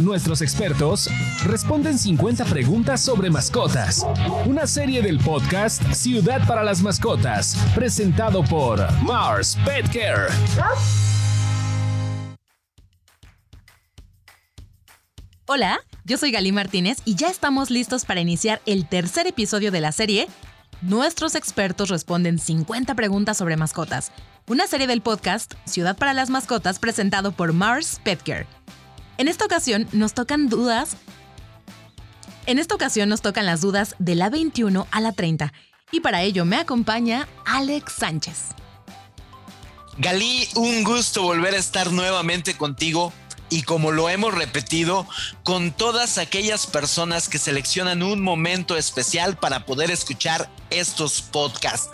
Nuestros 0.00 0.40
expertos 0.40 1.10
responden 1.44 1.98
50 1.98 2.46
preguntas 2.46 3.02
sobre 3.02 3.28
mascotas. 3.28 4.06
Una 4.46 4.66
serie 4.66 5.02
del 5.02 5.18
podcast 5.18 5.82
Ciudad 5.92 6.46
para 6.46 6.64
las 6.64 6.80
Mascotas, 6.82 7.54
presentado 7.74 8.42
por 8.42 8.80
Mars 9.02 9.58
Pet. 9.64 9.86
Hola, 15.46 15.80
yo 16.04 16.16
soy 16.16 16.30
Gali 16.30 16.52
Martínez 16.52 16.98
y 17.04 17.16
ya 17.16 17.28
estamos 17.28 17.68
listos 17.68 18.06
para 18.06 18.20
iniciar 18.20 18.62
el 18.64 18.88
tercer 18.88 19.26
episodio 19.26 19.70
de 19.70 19.80
la 19.82 19.92
serie 19.92 20.28
Nuestros 20.82 21.34
expertos 21.34 21.90
responden 21.90 22.38
50 22.38 22.94
preguntas 22.94 23.36
sobre 23.36 23.58
mascotas, 23.58 24.12
una 24.48 24.66
serie 24.66 24.86
del 24.86 25.02
podcast 25.02 25.52
Ciudad 25.66 25.94
para 25.94 26.14
las 26.14 26.30
Mascotas 26.30 26.78
presentado 26.78 27.32
por 27.32 27.52
Mars 27.52 28.00
Petcare. 28.02 28.46
En 29.20 29.28
esta 29.28 29.44
ocasión 29.44 29.86
nos 29.92 30.14
tocan 30.14 30.48
dudas. 30.48 30.96
En 32.46 32.58
esta 32.58 32.74
ocasión 32.74 33.10
nos 33.10 33.20
tocan 33.20 33.44
las 33.44 33.60
dudas 33.60 33.94
de 33.98 34.14
la 34.14 34.30
21 34.30 34.86
a 34.90 35.00
la 35.02 35.12
30 35.12 35.52
y 35.92 36.00
para 36.00 36.22
ello 36.22 36.46
me 36.46 36.56
acompaña 36.56 37.28
Alex 37.44 37.92
Sánchez. 37.92 38.38
Galí, 39.98 40.48
un 40.54 40.84
gusto 40.84 41.20
volver 41.20 41.52
a 41.52 41.58
estar 41.58 41.92
nuevamente 41.92 42.56
contigo 42.56 43.12
y 43.50 43.60
como 43.64 43.92
lo 43.92 44.08
hemos 44.08 44.32
repetido, 44.32 45.06
con 45.42 45.72
todas 45.72 46.16
aquellas 46.16 46.66
personas 46.66 47.28
que 47.28 47.38
seleccionan 47.38 48.02
un 48.02 48.22
momento 48.22 48.74
especial 48.74 49.36
para 49.36 49.66
poder 49.66 49.90
escuchar 49.90 50.48
estos 50.70 51.20
podcasts. 51.20 51.90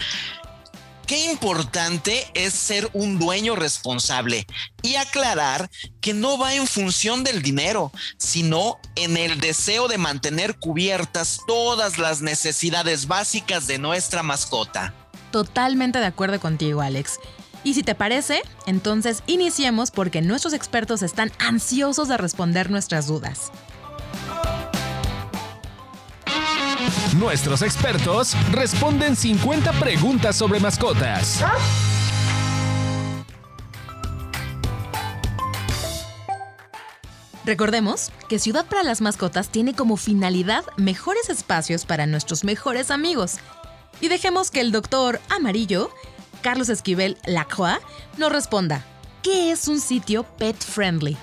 Qué 1.06 1.30
importante 1.30 2.26
es 2.34 2.52
ser 2.52 2.90
un 2.92 3.20
dueño 3.20 3.54
responsable 3.54 4.44
y 4.82 4.96
aclarar 4.96 5.70
que 6.00 6.14
no 6.14 6.36
va 6.36 6.54
en 6.54 6.66
función 6.66 7.22
del 7.22 7.42
dinero, 7.42 7.92
sino 8.18 8.80
en 8.96 9.16
el 9.16 9.38
deseo 9.38 9.86
de 9.86 9.98
mantener 9.98 10.58
cubiertas 10.58 11.38
todas 11.46 11.98
las 11.98 12.22
necesidades 12.22 13.06
básicas 13.06 13.68
de 13.68 13.78
nuestra 13.78 14.24
mascota. 14.24 14.94
Totalmente 15.30 16.00
de 16.00 16.06
acuerdo 16.06 16.40
contigo, 16.40 16.80
Alex. 16.80 17.20
Y 17.62 17.74
si 17.74 17.84
te 17.84 17.94
parece, 17.94 18.42
entonces 18.66 19.22
iniciemos 19.28 19.92
porque 19.92 20.22
nuestros 20.22 20.54
expertos 20.54 21.02
están 21.02 21.30
ansiosos 21.38 22.08
de 22.08 22.16
responder 22.16 22.68
nuestras 22.68 23.06
dudas. 23.06 23.52
Nuestros 27.18 27.62
expertos 27.62 28.36
responden 28.52 29.16
50 29.16 29.72
preguntas 29.72 30.36
sobre 30.36 30.60
mascotas. 30.60 31.42
Recordemos 37.46 38.10
que 38.28 38.40
Ciudad 38.40 38.66
para 38.66 38.82
las 38.82 39.00
Mascotas 39.00 39.50
tiene 39.50 39.72
como 39.72 39.96
finalidad 39.96 40.64
mejores 40.76 41.30
espacios 41.30 41.86
para 41.86 42.06
nuestros 42.06 42.42
mejores 42.42 42.90
amigos. 42.90 43.36
Y 44.00 44.08
dejemos 44.08 44.50
que 44.50 44.60
el 44.60 44.72
doctor 44.72 45.20
Amarillo, 45.28 45.90
Carlos 46.42 46.68
Esquivel 46.68 47.16
Lacroix, 47.24 47.78
nos 48.18 48.32
responda, 48.32 48.84
¿qué 49.22 49.52
es 49.52 49.68
un 49.68 49.80
sitio 49.80 50.24
pet 50.38 50.56
friendly? 50.56 51.16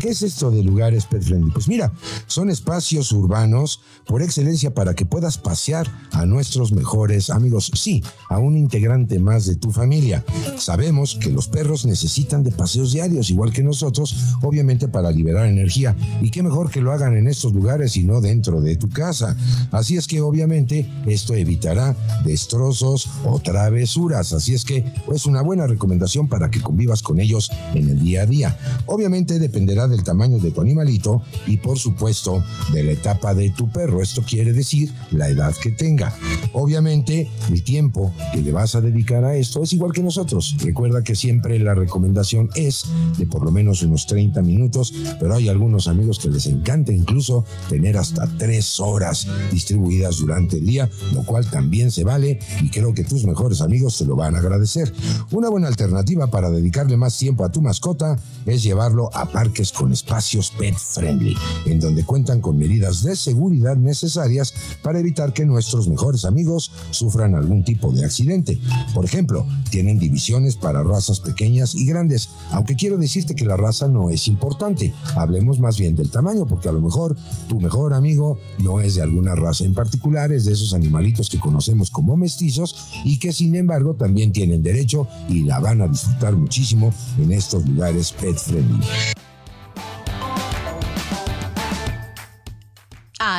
¿Qué 0.00 0.08
es 0.08 0.22
esto 0.22 0.50
de 0.50 0.62
lugares 0.62 1.04
pet 1.04 1.22
friendly? 1.22 1.50
Pues 1.50 1.68
mira, 1.68 1.92
son 2.26 2.48
espacios 2.48 3.12
urbanos 3.12 3.82
por 4.06 4.22
excelencia 4.22 4.72
para 4.72 4.94
que 4.94 5.04
puedas 5.04 5.36
pasear 5.36 5.86
a 6.12 6.24
nuestros 6.24 6.72
mejores 6.72 7.28
amigos. 7.28 7.70
Sí, 7.74 8.02
a 8.30 8.38
un 8.38 8.56
integrante 8.56 9.18
más 9.18 9.44
de 9.44 9.56
tu 9.56 9.70
familia. 9.72 10.24
Sabemos 10.56 11.16
que 11.20 11.30
los 11.30 11.48
perros 11.48 11.84
necesitan 11.84 12.42
de 12.42 12.50
paseos 12.50 12.92
diarios, 12.92 13.28
igual 13.28 13.52
que 13.52 13.62
nosotros, 13.62 14.16
obviamente 14.40 14.88
para 14.88 15.10
liberar 15.10 15.46
energía. 15.46 15.94
Y 16.22 16.30
qué 16.30 16.42
mejor 16.42 16.70
que 16.70 16.80
lo 16.80 16.92
hagan 16.92 17.14
en 17.14 17.28
estos 17.28 17.52
lugares 17.52 17.94
y 17.98 18.02
no 18.02 18.22
dentro 18.22 18.62
de 18.62 18.76
tu 18.76 18.88
casa. 18.88 19.36
Así 19.70 19.98
es 19.98 20.06
que 20.06 20.22
obviamente 20.22 20.90
esto 21.06 21.34
evitará 21.34 21.94
destrozos 22.24 23.06
o 23.26 23.38
travesuras. 23.38 24.32
Así 24.32 24.54
es 24.54 24.64
que 24.64 24.90
es 25.12 25.26
una 25.26 25.42
buena 25.42 25.66
recomendación 25.66 26.26
para 26.26 26.50
que 26.50 26.62
convivas 26.62 27.02
con 27.02 27.20
ellos 27.20 27.50
en 27.74 27.90
el 27.90 28.02
día 28.02 28.22
a 28.22 28.26
día. 28.26 28.58
Obviamente 28.86 29.38
dependerá 29.38 29.89
del 29.90 30.04
tamaño 30.04 30.38
de 30.38 30.50
tu 30.50 30.60
animalito 30.60 31.22
y 31.46 31.58
por 31.58 31.78
supuesto 31.78 32.42
de 32.72 32.84
la 32.84 32.92
etapa 32.92 33.34
de 33.34 33.50
tu 33.50 33.70
perro. 33.70 34.02
Esto 34.02 34.22
quiere 34.22 34.52
decir 34.52 34.92
la 35.10 35.28
edad 35.28 35.54
que 35.54 35.70
tenga. 35.70 36.14
Obviamente 36.52 37.28
el 37.50 37.62
tiempo 37.62 38.12
que 38.32 38.40
le 38.40 38.52
vas 38.52 38.74
a 38.74 38.80
dedicar 38.80 39.24
a 39.24 39.36
esto 39.36 39.62
es 39.62 39.72
igual 39.72 39.92
que 39.92 40.02
nosotros. 40.02 40.56
Recuerda 40.60 41.02
que 41.02 41.14
siempre 41.14 41.58
la 41.58 41.74
recomendación 41.74 42.50
es 42.54 42.84
de 43.18 43.26
por 43.26 43.44
lo 43.44 43.50
menos 43.50 43.82
unos 43.82 44.06
30 44.06 44.42
minutos, 44.42 44.94
pero 45.18 45.34
hay 45.34 45.48
algunos 45.48 45.88
amigos 45.88 46.18
que 46.18 46.28
les 46.28 46.46
encanta 46.46 46.92
incluso 46.92 47.44
tener 47.68 47.96
hasta 47.96 48.26
3 48.38 48.80
horas 48.80 49.26
distribuidas 49.50 50.18
durante 50.18 50.58
el 50.58 50.66
día, 50.66 50.88
lo 51.12 51.24
cual 51.24 51.48
también 51.50 51.90
se 51.90 52.04
vale 52.04 52.38
y 52.62 52.70
creo 52.70 52.94
que 52.94 53.04
tus 53.04 53.24
mejores 53.24 53.60
amigos 53.60 53.98
te 53.98 54.04
lo 54.04 54.16
van 54.16 54.36
a 54.36 54.38
agradecer. 54.38 54.92
Una 55.30 55.48
buena 55.48 55.68
alternativa 55.68 56.28
para 56.28 56.50
dedicarle 56.50 56.96
más 56.96 57.16
tiempo 57.16 57.44
a 57.44 57.52
tu 57.52 57.60
mascota 57.60 58.18
es 58.46 58.62
llevarlo 58.62 59.10
a 59.14 59.26
parques 59.26 59.72
con 59.80 59.92
espacios 59.92 60.50
pet 60.50 60.76
friendly, 60.76 61.34
en 61.64 61.80
donde 61.80 62.04
cuentan 62.04 62.42
con 62.42 62.58
medidas 62.58 63.02
de 63.02 63.16
seguridad 63.16 63.76
necesarias 63.76 64.52
para 64.82 64.98
evitar 64.98 65.32
que 65.32 65.46
nuestros 65.46 65.88
mejores 65.88 66.26
amigos 66.26 66.70
sufran 66.90 67.34
algún 67.34 67.64
tipo 67.64 67.90
de 67.90 68.04
accidente. 68.04 68.60
Por 68.92 69.06
ejemplo, 69.06 69.46
tienen 69.70 69.98
divisiones 69.98 70.56
para 70.56 70.82
razas 70.82 71.20
pequeñas 71.20 71.74
y 71.74 71.86
grandes, 71.86 72.28
aunque 72.50 72.76
quiero 72.76 72.98
decirte 72.98 73.34
que 73.34 73.46
la 73.46 73.56
raza 73.56 73.88
no 73.88 74.10
es 74.10 74.28
importante. 74.28 74.92
Hablemos 75.16 75.58
más 75.60 75.78
bien 75.78 75.96
del 75.96 76.10
tamaño, 76.10 76.46
porque 76.46 76.68
a 76.68 76.72
lo 76.72 76.82
mejor 76.82 77.16
tu 77.48 77.58
mejor 77.58 77.94
amigo 77.94 78.38
no 78.58 78.80
es 78.80 78.96
de 78.96 79.02
alguna 79.02 79.34
raza 79.34 79.64
en 79.64 79.72
particular, 79.72 80.30
es 80.30 80.44
de 80.44 80.52
esos 80.52 80.74
animalitos 80.74 81.30
que 81.30 81.40
conocemos 81.40 81.88
como 81.88 82.18
mestizos 82.18 82.90
y 83.06 83.18
que 83.18 83.32
sin 83.32 83.54
embargo 83.54 83.94
también 83.94 84.30
tienen 84.30 84.62
derecho 84.62 85.08
y 85.30 85.44
la 85.44 85.58
van 85.58 85.80
a 85.80 85.88
disfrutar 85.88 86.36
muchísimo 86.36 86.92
en 87.18 87.32
estos 87.32 87.66
lugares 87.66 88.12
pet 88.12 88.36
friendly. 88.36 88.84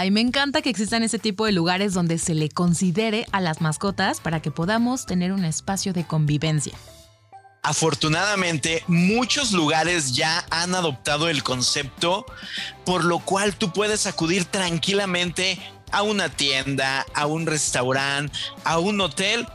Ay, 0.02 0.10
me 0.10 0.22
encanta 0.22 0.64
que 0.64 0.72
existan 0.72 1.04
ese 1.04 1.20
tipo 1.20 1.46
de 1.46 1.52
lugares 1.52 1.94
donde 1.94 2.18
se 2.18 2.34
le 2.34 2.50
considere 2.50 3.28
a 3.32 3.40
las 3.40 3.62
mascotas 3.62 4.20
para 4.20 4.42
que 4.42 4.50
podamos 4.50 5.06
tener 5.06 5.32
un 5.32 5.46
espacio 5.46 5.94
de 5.94 6.08
convivencia. 6.08 6.74
Afortunadamente, 7.62 8.84
muchos 8.88 9.52
lugares 9.52 10.16
ya 10.16 10.44
han 10.50 10.74
adoptado 10.74 11.30
el 11.30 11.44
concepto, 11.44 12.26
por 12.84 13.04
lo 13.04 13.20
cual 13.20 13.56
tú 13.56 13.74
puedes 13.74 14.08
acudir 14.08 14.46
tranquilamente 14.46 15.60
a 15.92 16.02
una 16.02 16.30
tienda, 16.30 17.06
a 17.14 17.28
un 17.28 17.46
restaurante, 17.46 18.36
a 18.64 18.80
un 18.80 19.02
hotel 19.02 19.48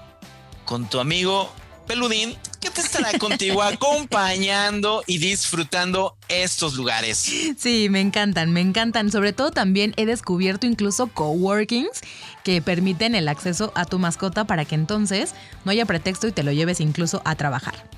con 0.64 0.88
tu 0.88 1.00
amigo 1.00 1.52
Peludín, 1.86 2.36
que 2.60 2.70
te 2.70 2.80
estará 2.80 3.16
contigo 3.18 3.62
acompañando 3.62 5.02
y 5.06 5.18
disfrutando 5.18 6.16
estos 6.28 6.74
lugares. 6.74 7.30
Sí, 7.58 7.88
me 7.90 8.00
encantan, 8.00 8.52
me 8.52 8.60
encantan. 8.60 9.10
Sobre 9.10 9.32
todo 9.32 9.50
también 9.50 9.94
he 9.96 10.06
descubierto 10.06 10.66
incluso 10.66 11.06
coworkings 11.08 12.00
que 12.44 12.60
permiten 12.60 13.14
el 13.14 13.28
acceso 13.28 13.72
a 13.74 13.84
tu 13.84 13.98
mascota 13.98 14.44
para 14.44 14.64
que 14.64 14.74
entonces 14.74 15.34
no 15.64 15.70
haya 15.70 15.86
pretexto 15.86 16.26
y 16.26 16.32
te 16.32 16.42
lo 16.42 16.52
lleves 16.52 16.80
incluso 16.80 17.22
a 17.24 17.34
trabajar. 17.36 17.88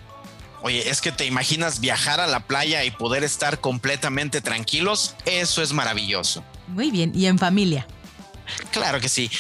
Oye, 0.60 0.91
es 0.91 1.00
que 1.00 1.12
te 1.12 1.25
imaginas 1.25 1.81
viajar 1.81 2.20
a 2.20 2.26
la 2.26 2.41
playa 2.41 2.84
y 2.84 2.91
poder 2.91 3.25
estar 3.25 3.60
completamente 3.60 4.41
tranquilos. 4.41 5.15
Eso 5.25 5.62
es 5.62 5.72
maravilloso. 5.72 6.44
Muy 6.66 6.91
bien, 6.91 7.12
y 7.15 7.26
en 7.26 7.38
familia. 7.38 7.87
Claro 8.72 9.00
que 9.00 9.09
sí. 9.09 9.31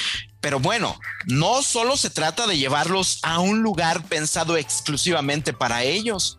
Pero 0.40 0.60
bueno, 0.60 0.98
no 1.26 1.62
solo 1.62 1.96
se 1.96 2.10
trata 2.10 2.46
de 2.46 2.58
llevarlos 2.58 3.18
a 3.22 3.40
un 3.40 3.62
lugar 3.62 4.04
pensado 4.04 4.56
exclusivamente 4.56 5.52
para 5.52 5.82
ellos. 5.82 6.38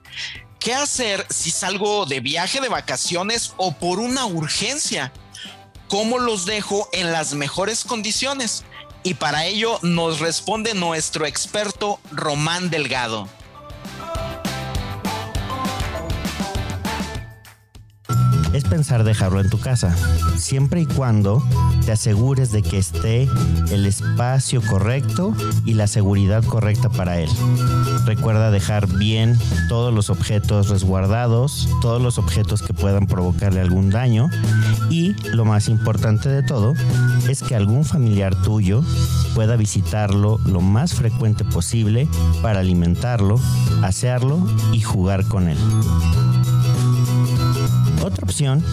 ¿Qué 0.59 0.73
hacer 0.73 1.25
si 1.29 1.51
salgo 1.51 2.05
de 2.05 2.19
viaje 2.19 2.61
de 2.61 2.69
vacaciones 2.69 3.53
o 3.57 3.73
por 3.73 3.99
una 3.99 4.25
urgencia? 4.25 5.11
¿Cómo 5.87 6.19
los 6.19 6.45
dejo 6.45 6.89
en 6.93 7.11
las 7.11 7.33
mejores 7.33 7.83
condiciones? 7.83 8.63
Y 9.03 9.15
para 9.15 9.45
ello 9.45 9.79
nos 9.81 10.19
responde 10.19 10.73
nuestro 10.73 11.25
experto 11.25 11.99
Román 12.11 12.69
Delgado. 12.69 13.27
Es 18.53 18.63
pensar 18.63 19.03
dejarlo 19.03 19.41
en 19.41 19.49
tu 19.49 19.59
casa, 19.59 19.95
siempre 20.37 20.81
y 20.81 20.85
cuando 20.85 21.43
te 21.85 21.91
asegures 21.91 22.51
de 22.51 22.61
que 22.61 22.77
esté 22.77 23.27
el 23.71 23.85
espacio 23.85 24.61
correcto 24.61 25.33
y 25.65 25.73
la 25.73 25.87
seguridad 25.87 26.43
correcta 26.43 26.89
para 26.89 27.19
él. 27.19 27.29
Recuerda 28.05 28.51
dejar 28.51 28.87
bien 28.87 29.37
todos 29.67 29.93
los 29.93 30.09
objetos 30.09 30.69
resguardados, 30.69 31.69
todos 31.81 32.01
los 32.01 32.17
objetos 32.17 32.61
que 32.61 32.73
puedan 32.73 33.07
provocarle 33.07 33.61
algún 33.61 33.89
daño 33.89 34.29
y 34.89 35.13
lo 35.31 35.45
más 35.45 35.67
importante 35.67 36.29
de 36.29 36.43
todo 36.43 36.73
es 37.27 37.43
que 37.43 37.55
algún 37.55 37.85
familiar 37.85 38.35
tuyo 38.41 38.83
pueda 39.35 39.55
visitarlo 39.55 40.39
lo 40.45 40.61
más 40.61 40.93
frecuente 40.93 41.45
posible 41.45 42.07
para 42.41 42.59
alimentarlo, 42.59 43.39
asearlo 43.83 44.39
y 44.73 44.81
jugar 44.81 45.25
con 45.25 45.49
él. 45.49 45.57
Otra 48.09 48.25
opción 48.25 48.63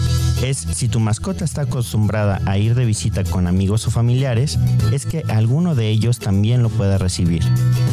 es 0.41 0.57
si 0.57 0.87
tu 0.87 0.99
mascota 0.99 1.45
está 1.45 1.61
acostumbrada 1.61 2.41
a 2.47 2.57
ir 2.57 2.73
de 2.73 2.85
visita 2.85 3.23
con 3.23 3.45
amigos 3.45 3.85
o 3.85 3.91
familiares, 3.91 4.57
es 4.91 5.05
que 5.05 5.23
alguno 5.27 5.75
de 5.75 5.89
ellos 5.89 6.17
también 6.17 6.63
lo 6.63 6.69
pueda 6.69 6.97
recibir. 6.97 7.43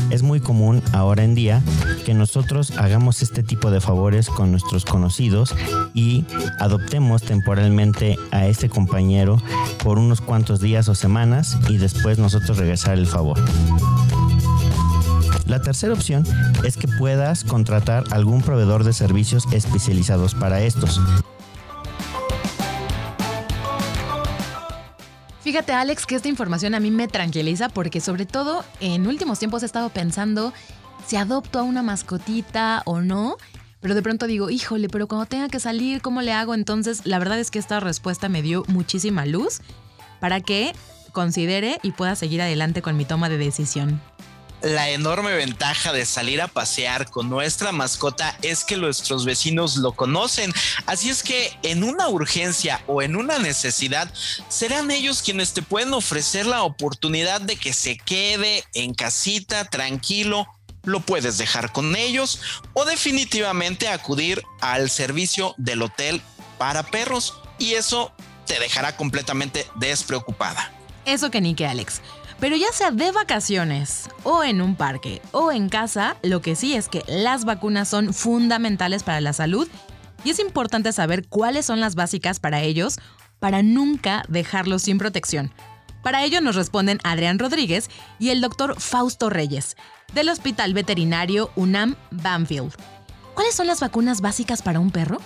Es 0.09 0.23
muy 0.23 0.41
común 0.41 0.83
ahora 0.93 1.23
en 1.23 1.35
día 1.35 1.63
que 2.07 2.15
nosotros 2.15 2.73
hagamos 2.79 3.21
este 3.21 3.43
tipo 3.43 3.71
de 3.71 3.83
favores 3.83 4.31
con 4.31 4.53
nuestros 4.53 4.87
conocidos 4.87 5.55
y 5.93 6.25
adoptemos 6.61 7.21
temporalmente 7.21 8.17
a 8.31 8.47
ese 8.47 8.71
compañero 8.71 9.37
por 9.83 9.99
unos 9.99 10.23
cuantos 10.23 10.61
días 10.61 10.89
o 10.89 10.95
semanas 10.95 11.59
y 11.69 11.77
después 11.77 12.19
nosotros 12.19 12.57
regresar 12.57 12.97
el 12.97 13.07
favor. 13.07 13.39
La 15.47 15.61
tercera 15.61 15.93
opción 15.93 16.25
es 16.65 16.79
que 16.79 16.89
puedas 16.89 17.45
contratar 17.45 18.05
algún 18.13 18.41
proveedor 18.41 18.83
de 18.83 18.95
servicios 18.95 19.45
especializados 19.53 20.35
para 20.35 20.63
estos. 20.63 21.03
Fíjate 25.45 25.75
Alex 25.75 26.07
que 26.07 26.15
esta 26.15 26.29
información 26.29 26.75
a 26.75 26.81
mí 26.81 26.91
me 26.91 27.07
tranquiliza 27.07 27.69
porque 27.69 28.01
sobre 28.01 28.25
todo 28.25 28.65
en 28.81 29.07
últimos 29.07 29.39
tiempos 29.39 29.63
he 29.63 29.67
estado 29.67 29.91
pensando 29.91 30.55
si 31.07 31.17
adopto 31.17 31.59
a 31.59 31.63
una 31.63 31.83
mascotita 31.83 32.81
o 32.87 33.03
no. 33.03 33.37
Pero 33.83 33.95
de 33.95 34.01
pronto 34.01 34.27
digo, 34.27 34.49
híjole, 34.49 34.89
pero 34.89 35.07
cuando 35.07 35.27
tenga 35.27 35.51
que 35.51 35.61
salir, 35.61 36.01
¿cómo 36.01 36.23
le 36.23 36.33
hago? 36.33 36.55
Entonces, 36.55 37.03
la 37.05 37.19
verdad 37.19 37.39
es 37.39 37.51
que 37.51 37.59
esta 37.59 37.79
respuesta 37.79 38.31
me 38.31 38.41
dio 38.41 38.65
muchísima 38.69 39.27
luz 39.27 39.61
para 40.19 40.41
que 40.41 40.73
considere 41.13 41.79
y 41.83 41.93
pueda 41.93 42.17
seguir 42.17 42.41
adelante 42.41 42.81
con 42.81 42.97
mi 42.97 43.05
toma 43.05 43.29
de 43.29 43.37
decisión 43.37 44.01
la 44.65 44.89
enorme 44.89 45.35
ventaja 45.35 45.93
de 45.93 46.07
salir 46.07 46.41
a 46.41 46.49
pasear 46.49 47.11
con 47.11 47.29
nuestra 47.29 47.71
mascota 47.71 48.37
es 48.41 48.65
que 48.65 48.79
nuestros 48.79 49.27
vecinos 49.27 49.77
lo 49.77 49.93
conocen. 49.93 50.53
Así 50.87 51.11
es 51.11 51.23
que 51.23 51.53
en 51.63 51.85
una 51.85 52.09
urgencia 52.09 52.83
o 52.87 53.03
en 53.03 53.15
una 53.15 53.39
necesidad, 53.39 54.11
serán 54.49 54.91
ellos 54.91 55.21
quienes 55.21 55.53
te 55.53 55.61
pueden 55.61 55.93
ofrecer 55.93 56.47
la 56.47 56.63
oportunidad 56.63 57.43
de 57.43 57.57
que 57.57 57.75
se 57.75 57.99
quede 57.99 58.65
en 58.73 58.95
casita 58.95 59.67
tranquilo. 59.67 60.47
Lo 60.83 61.01
puedes 61.01 61.37
dejar 61.37 61.71
con 61.71 61.95
ellos 61.95 62.41
o 62.73 62.87
definitivamente 62.87 63.89
acudir 63.89 64.43
al 64.63 64.89
servicio 64.89 65.55
del 65.59 65.83
hotel 65.83 66.23
para 66.57 66.85
perros 66.85 67.35
y 67.59 67.75
eso 67.75 68.13
te 68.47 68.59
dejará 68.59 68.97
completamente 68.97 69.67
despreocupada. 69.77 70.73
Eso 71.05 71.31
que 71.31 71.43
ni 71.43 71.55
que 71.55 71.67
Alex. 71.67 72.01
Pero 72.41 72.57
ya 72.57 72.71
sea 72.73 72.91
de 72.91 73.11
vacaciones 73.13 74.09
o 74.23 74.45
en 74.45 74.61
un 74.61 74.77
parque 74.77 75.23
o 75.33 75.53
en 75.53 75.69
casa, 75.69 76.17
lo 76.23 76.43
que 76.43 76.57
sí 76.57 76.75
es 76.75 76.89
que 76.89 77.05
las 77.07 77.45
vacunas 77.45 77.89
son 77.89 78.13
fundamentales 78.13 79.03
para 79.03 79.21
la 79.21 79.33
salud 79.33 79.69
y 80.25 80.31
es 80.31 80.39
importante 80.39 80.93
saber 80.93 81.27
cuáles 81.29 81.67
son 81.67 81.81
las 81.81 81.95
básicas 81.95 82.41
para 82.41 82.63
ellos 82.63 82.99
para 83.39 83.63
nunca 83.63 84.25
dejarlos 84.29 84.83
sin 84.83 84.99
protección. 84.99 85.53
Para 86.03 86.25
ello 86.25 86.41
nos 86.41 86.55
responden 86.57 86.99
Adrián 87.03 87.39
Rodríguez 87.39 87.89
y 88.19 88.31
el 88.31 88.41
doctor 88.41 88.79
Fausto 88.79 89.31
Reyes, 89.31 89.77
del 90.13 90.29
Hospital 90.29 90.75
Veterinario 90.75 91.51
UNAM 91.57 91.97
Banfield. 92.11 92.75
¿Cuáles 93.35 93.55
son 93.55 93.67
las 93.67 93.81
vacunas 93.81 94.21
básicas 94.21 94.63
para 94.63 94.81
un 94.81 94.91
perro? 94.91 95.19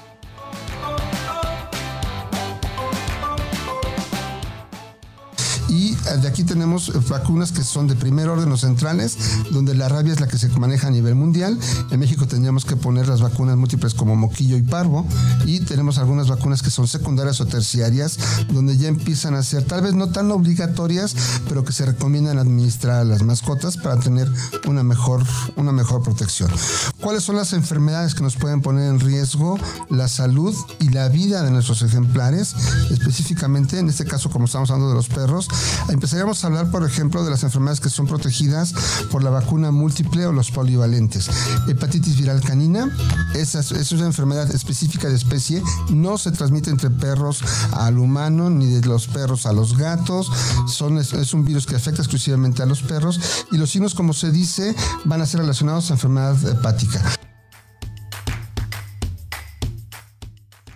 Y 5.79 5.95
de 5.95 6.27
aquí 6.27 6.43
tenemos 6.43 6.91
vacunas 7.09 7.53
que 7.53 7.63
son 7.63 7.87
de 7.87 7.95
primer 7.95 8.29
orden 8.29 8.51
o 8.51 8.57
centrales, 8.57 9.17
donde 9.53 9.77
la 9.77 9.89
rabia 9.89 10.13
es 10.13 10.19
la 10.19 10.27
que 10.27 10.37
se 10.37 10.49
maneja 10.49 10.89
a 10.89 10.91
nivel 10.91 11.15
mundial. 11.15 11.57
En 11.93 12.01
México 12.01 12.27
tendríamos 12.27 12.65
que 12.65 12.75
poner 12.75 13.07
las 13.07 13.21
vacunas 13.21 13.57
múltiples 13.57 13.95
como 13.95 14.17
moquillo 14.17 14.57
y 14.57 14.63
parvo. 14.63 15.07
Y 15.47 15.61
tenemos 15.61 15.99
algunas 15.99 16.27
vacunas 16.27 16.63
que 16.63 16.71
son 16.71 16.89
secundarias 16.89 17.41
o 17.41 17.47
terciarias, 17.47 18.19
donde 18.53 18.77
ya 18.77 18.89
empiezan 18.89 19.35
a 19.35 19.43
ser 19.45 19.63
tal 19.63 19.83
vez 19.83 19.95
no 19.95 20.09
tan 20.09 20.33
obligatorias, 20.33 21.15
pero 21.49 21.65
que 21.65 21.73
se 21.73 21.87
recomiendan 21.87 22.39
administrar 22.39 23.03
a 23.03 23.05
las 23.05 23.23
mascotas 23.23 23.77
para 23.77 24.01
tener 24.01 24.29
una 24.67 24.83
mejor, 24.83 25.23
una 25.55 25.71
mejor 25.71 26.03
protección. 26.03 26.51
¿Cuáles 27.01 27.23
son 27.23 27.37
las 27.37 27.53
enfermedades 27.53 28.15
que 28.15 28.23
nos 28.23 28.37
pueden 28.37 28.61
poner 28.61 28.89
en 28.89 29.01
riesgo 29.01 29.59
la 29.89 30.09
salud 30.09 30.55
y 30.81 30.91
la 30.91 31.09
vida 31.09 31.43
de 31.43 31.51
nuestros 31.51 31.83
ejemplares? 31.83 32.55
Específicamente, 32.91 33.79
en 33.79 33.89
este 33.89 34.05
caso, 34.05 34.31
como 34.31 34.47
estamos 34.47 34.71
hablando 34.71 34.91
de 34.91 34.97
los 34.97 35.09
perros, 35.09 35.49
Empezaríamos 35.89 36.45
a 36.45 36.49
hablar, 36.49 36.71
por 36.71 36.85
ejemplo, 36.85 37.25
de 37.25 37.31
las 37.31 37.43
enfermedades 37.45 37.81
que 37.81 37.89
son 37.89 38.07
protegidas 38.07 38.75
por 39.11 39.23
la 39.23 39.31
vacuna 39.31 39.71
múltiple 39.71 40.27
o 40.27 40.33
los 40.33 40.51
polivalentes. 40.51 41.31
Hepatitis 41.67 42.19
viral 42.19 42.41
canina, 42.41 42.95
esa 43.35 43.61
es 43.61 43.93
una 43.93 44.07
enfermedad 44.07 44.51
específica 44.55 45.09
de 45.09 45.17
especie, 45.17 45.63
no 45.91 46.19
se 46.19 46.31
transmite 46.31 46.71
entre 46.71 46.91
perros 46.91 47.43
al 47.73 47.99
humano 47.99 48.51
ni 48.51 48.67
de 48.67 48.87
los 48.87 49.09
perros 49.09 49.47
a 49.47 49.53
los 49.53 49.77
gatos, 49.77 50.31
son, 50.67 50.99
es 50.99 51.35
un 51.35 51.45
virus 51.45 51.67
que 51.67 51.77
afecta 51.77 52.03
exclusivamente 52.03 52.63
a 52.63 52.67
los 52.67 52.83
perros 52.83 53.19
y 53.51 53.57
los 53.57 53.71
signos, 53.71 53.95
como 53.95 54.13
se 54.13 54.31
dice, 54.31 54.75
van 55.05 55.23
a 55.23 55.27
ser 55.27 55.41
relacionados 55.41 55.91
a 55.91 55.95
enfermedad 55.95 56.37
hepática. 56.49 56.88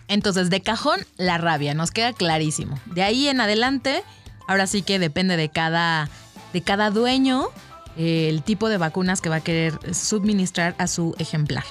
Entonces, 0.09 0.51
de 0.51 0.61
cajón, 0.61 1.07
la 1.17 1.39
rabia, 1.39 1.75
nos 1.75 1.91
queda 1.91 2.13
clarísimo. 2.13 2.79
De 2.87 3.03
ahí 3.03 3.29
en 3.29 3.41
adelante, 3.41 4.05
Ahora 4.47 4.67
sí 4.67 4.83
que 4.83 4.99
depende 4.99 5.37
de 5.37 5.49
cada, 5.49 6.09
de 6.53 6.63
cada 6.63 6.91
dueño 6.91 7.49
eh, 7.97 8.29
el 8.29 8.43
tipo 8.43 8.69
de 8.69 8.79
vacunas 8.79 9.21
que 9.21 9.29
va 9.29 9.37
a 9.37 9.41
querer 9.41 9.79
suministrar 9.95 10.75
a 10.79 10.87
su 10.87 11.15
ejemplar. 11.19 11.65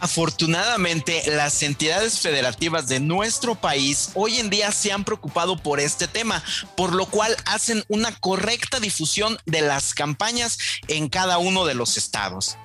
Afortunadamente, 0.00 1.22
las 1.26 1.62
entidades 1.62 2.20
federativas 2.20 2.88
de 2.88 3.00
nuestro 3.00 3.54
país 3.54 4.10
hoy 4.14 4.38
en 4.38 4.50
día 4.50 4.70
se 4.70 4.92
han 4.92 5.04
preocupado 5.04 5.56
por 5.56 5.80
este 5.80 6.08
tema, 6.08 6.42
por 6.76 6.94
lo 6.94 7.06
cual 7.06 7.34
hacen 7.46 7.84
una 7.88 8.14
correcta 8.16 8.80
difusión 8.80 9.38
de 9.46 9.62
las 9.62 9.94
campañas 9.94 10.58
en 10.88 11.08
cada 11.08 11.38
uno 11.38 11.64
de 11.64 11.74
los 11.74 11.96
estados. 11.96 12.58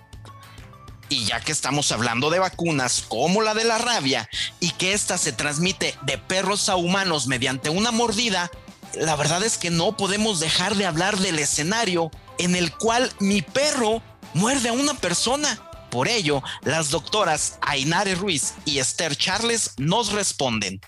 Y 1.09 1.25
ya 1.25 1.39
que 1.39 1.51
estamos 1.51 1.91
hablando 1.91 2.29
de 2.29 2.37
vacunas 2.37 3.03
como 3.07 3.41
la 3.41 3.55
de 3.55 3.63
la 3.63 3.79
rabia 3.79 4.29
y 4.59 4.69
que 4.71 4.93
ésta 4.93 5.17
se 5.17 5.31
transmite 5.31 5.95
de 6.03 6.19
perros 6.19 6.69
a 6.69 6.75
humanos 6.75 7.25
mediante 7.25 7.71
una 7.71 7.91
mordida, 7.91 8.51
la 8.93 9.15
verdad 9.15 9.43
es 9.43 9.57
que 9.57 9.71
no 9.71 9.97
podemos 9.97 10.39
dejar 10.39 10.75
de 10.75 10.85
hablar 10.85 11.17
del 11.17 11.39
escenario 11.39 12.11
en 12.37 12.55
el 12.55 12.71
cual 12.71 13.11
mi 13.19 13.41
perro 13.41 14.03
muerde 14.35 14.69
a 14.69 14.73
una 14.73 14.93
persona. 14.93 15.59
Por 15.89 16.07
ello, 16.07 16.43
las 16.61 16.91
doctoras 16.91 17.57
Ainare 17.61 18.13
Ruiz 18.13 18.53
y 18.65 18.77
Esther 18.77 19.15
Charles 19.15 19.71
nos 19.77 20.11
responden. 20.11 20.79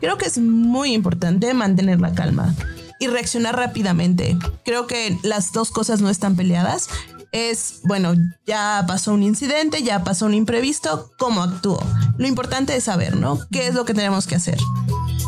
Creo 0.00 0.16
que 0.16 0.24
es 0.24 0.38
muy 0.38 0.94
importante 0.94 1.52
mantener 1.52 2.00
la 2.00 2.14
calma 2.14 2.54
y 3.00 3.08
reaccionar 3.08 3.56
rápidamente. 3.56 4.38
Creo 4.64 4.86
que 4.86 5.18
las 5.24 5.52
dos 5.52 5.72
cosas 5.72 6.00
no 6.00 6.08
están 6.08 6.36
peleadas. 6.36 6.88
Es, 7.32 7.80
bueno, 7.84 8.14
ya 8.46 8.84
pasó 8.86 9.12
un 9.12 9.24
incidente, 9.24 9.82
ya 9.82 10.04
pasó 10.04 10.26
un 10.26 10.34
imprevisto, 10.34 11.10
¿cómo 11.18 11.42
actúo? 11.42 11.82
Lo 12.18 12.28
importante 12.28 12.76
es 12.76 12.84
saber, 12.84 13.16
¿no? 13.16 13.40
¿Qué 13.50 13.66
es 13.66 13.74
lo 13.74 13.84
que 13.84 13.94
tenemos 13.94 14.26
que 14.26 14.36
hacer? 14.36 14.58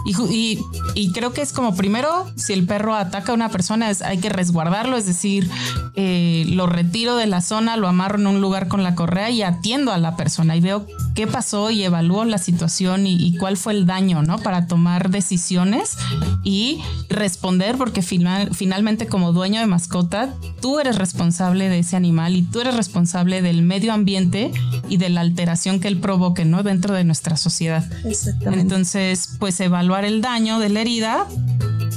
Y, 0.05 0.59
y, 0.95 1.13
creo 1.13 1.33
que 1.33 1.43
es 1.43 1.53
como 1.53 1.77
primero, 1.77 2.31
si 2.37 2.53
el 2.53 2.67
perro 2.67 2.95
ataca 2.95 3.33
a 3.33 3.35
una 3.35 3.49
persona, 3.49 3.91
es, 3.91 4.03
hay 4.03 4.19
que 4.19 4.29
resguardarlo, 4.29 4.97
es 4.97 5.07
decir, 5.07 5.49
eh, 5.95 6.45
lo 6.49 6.67
retiro 6.67 7.17
de 7.17 7.27
la 7.27 7.41
zona, 7.41 7.77
lo 7.77 7.87
amarro 7.87 8.19
en 8.19 8.27
un 8.27 8.41
lugar 8.41 8.67
con 8.67 8.83
la 8.83 8.95
correa 8.95 9.31
y 9.31 9.43
atiendo 9.43 9.93
a 9.93 9.99
la 9.99 10.17
persona 10.17 10.57
y 10.57 10.61
veo 10.61 10.87
qué 11.15 11.27
pasó 11.27 11.71
y 11.71 11.83
evalúo 11.83 12.25
la 12.25 12.39
situación 12.39 13.07
y, 13.07 13.37
cuál 13.37 13.57
fue 13.57 13.73
el 13.73 13.87
daño, 13.87 14.23
¿no? 14.23 14.39
Para 14.39 14.67
tomar 14.67 15.11
decisiones 15.11 15.97
y 16.45 16.81
responder, 17.09 17.77
porque 17.77 18.03
finalmente 18.03 19.07
como 19.07 19.33
dueño 19.33 19.61
de 19.61 19.67
mascota, 19.67 20.35
tú 20.61 20.81
eres 20.81 20.97
responsable 20.97 21.69
de 21.69 21.81
ese 21.81 21.97
animal 21.97 22.37
y 22.37 22.43
tú 22.43 22.61
eres 22.61 22.77
responsable 22.77 23.43
del 23.43 23.63
medio 23.63 23.93
ambiente 23.93 24.53
y 24.89 24.97
de 24.97 25.09
la 25.09 25.21
alteración 25.21 25.81
que 25.81 25.89
él 25.89 25.99
provoque, 25.99 26.45
¿no? 26.45 26.63
Dentro 26.63 26.95
de 26.95 27.05
nuestra 27.05 27.37
sociedad. 27.37 27.85
Exactamente. 28.05 28.61
Entonces, 28.61 29.37
pues 29.39 29.61
evaluar 29.61 29.92
el 30.01 30.21
daño 30.21 30.59
de 30.59 30.69
la 30.69 30.81
herida, 30.81 31.27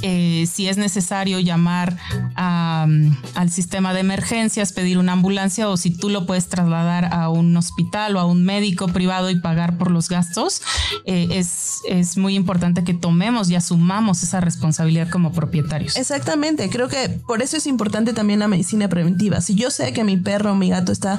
eh, 0.02 0.46
si 0.52 0.68
es 0.68 0.76
necesario 0.76 1.40
llamar 1.40 1.96
al 2.34 3.50
sistema 3.50 3.94
de 3.94 4.00
emergencias, 4.00 4.72
pedir 4.72 4.98
una 4.98 5.12
ambulancia 5.12 5.68
o 5.70 5.76
si 5.76 5.90
tú 5.90 6.10
lo 6.10 6.26
puedes 6.26 6.48
trasladar 6.48 7.12
a 7.12 7.30
un 7.30 7.56
hospital 7.56 8.16
o 8.16 8.20
a 8.20 8.26
un 8.26 8.44
médico 8.44 8.88
privado 8.88 9.30
y 9.30 9.40
pagar 9.40 9.78
por 9.78 9.90
los 9.90 10.08
gastos, 10.08 10.60
eh, 11.06 11.28
es, 11.30 11.80
es 11.88 12.18
muy 12.18 12.34
importante 12.34 12.84
que 12.84 12.92
tomemos 12.92 13.48
y 13.48 13.54
asumamos 13.54 14.22
esa 14.22 14.40
responsabilidad 14.40 15.08
como 15.08 15.32
propietarios. 15.32 15.96
Exactamente, 15.96 16.68
creo 16.68 16.88
que 16.88 17.08
por 17.26 17.40
eso 17.40 17.56
es 17.56 17.66
importante 17.66 18.12
también 18.12 18.38
la 18.38 18.48
medicina 18.48 18.88
preventiva. 18.88 19.40
Si 19.40 19.54
yo 19.54 19.70
sé 19.70 19.92
que 19.92 20.04
mi 20.04 20.18
perro 20.18 20.52
o 20.52 20.54
mi 20.54 20.68
gato 20.68 20.92
está 20.92 21.18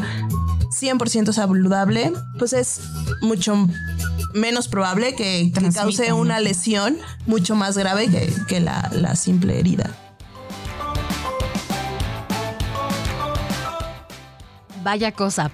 100% 0.70 1.34
saludable, 1.34 2.14
pues 2.38 2.54
es 2.54 2.82
mucho 3.22 3.68
menos 4.38 4.67
probable 4.67 5.15
que, 5.15 5.51
que 5.53 5.72
cause 5.72 6.13
una 6.13 6.39
lesión 6.39 6.98
mucho 7.25 7.56
más 7.56 7.77
grave 7.77 8.08
que, 8.10 8.32
que 8.48 8.60
la, 8.60 8.89
la 8.94 9.15
simple 9.15 9.60
herida. 9.60 9.96
Vaya 14.84 15.12
cosa, 15.12 15.51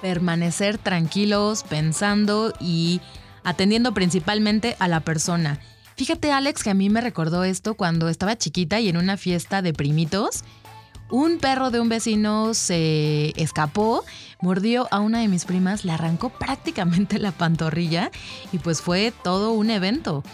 permanecer 0.00 0.76
tranquilos, 0.76 1.62
pensando 1.62 2.52
y 2.58 3.00
atendiendo 3.44 3.94
principalmente 3.94 4.76
a 4.80 4.88
la 4.88 5.00
persona. 5.00 5.60
Fíjate 5.96 6.32
Alex 6.32 6.64
que 6.64 6.70
a 6.70 6.74
mí 6.74 6.90
me 6.90 7.00
recordó 7.00 7.44
esto 7.44 7.74
cuando 7.74 8.08
estaba 8.08 8.36
chiquita 8.36 8.80
y 8.80 8.88
en 8.88 8.96
una 8.96 9.16
fiesta 9.16 9.62
de 9.62 9.72
primitos, 9.72 10.42
un 11.12 11.38
perro 11.38 11.70
de 11.70 11.78
un 11.78 11.90
vecino 11.90 12.54
se 12.54 13.34
escapó, 13.40 14.02
mordió 14.40 14.88
a 14.90 15.00
una 15.00 15.20
de 15.20 15.28
mis 15.28 15.44
primas, 15.44 15.84
le 15.84 15.92
arrancó 15.92 16.30
prácticamente 16.30 17.18
la 17.18 17.32
pantorrilla 17.32 18.10
y 18.50 18.58
pues 18.58 18.80
fue 18.80 19.12
todo 19.22 19.52
un 19.52 19.70
evento. 19.70 20.24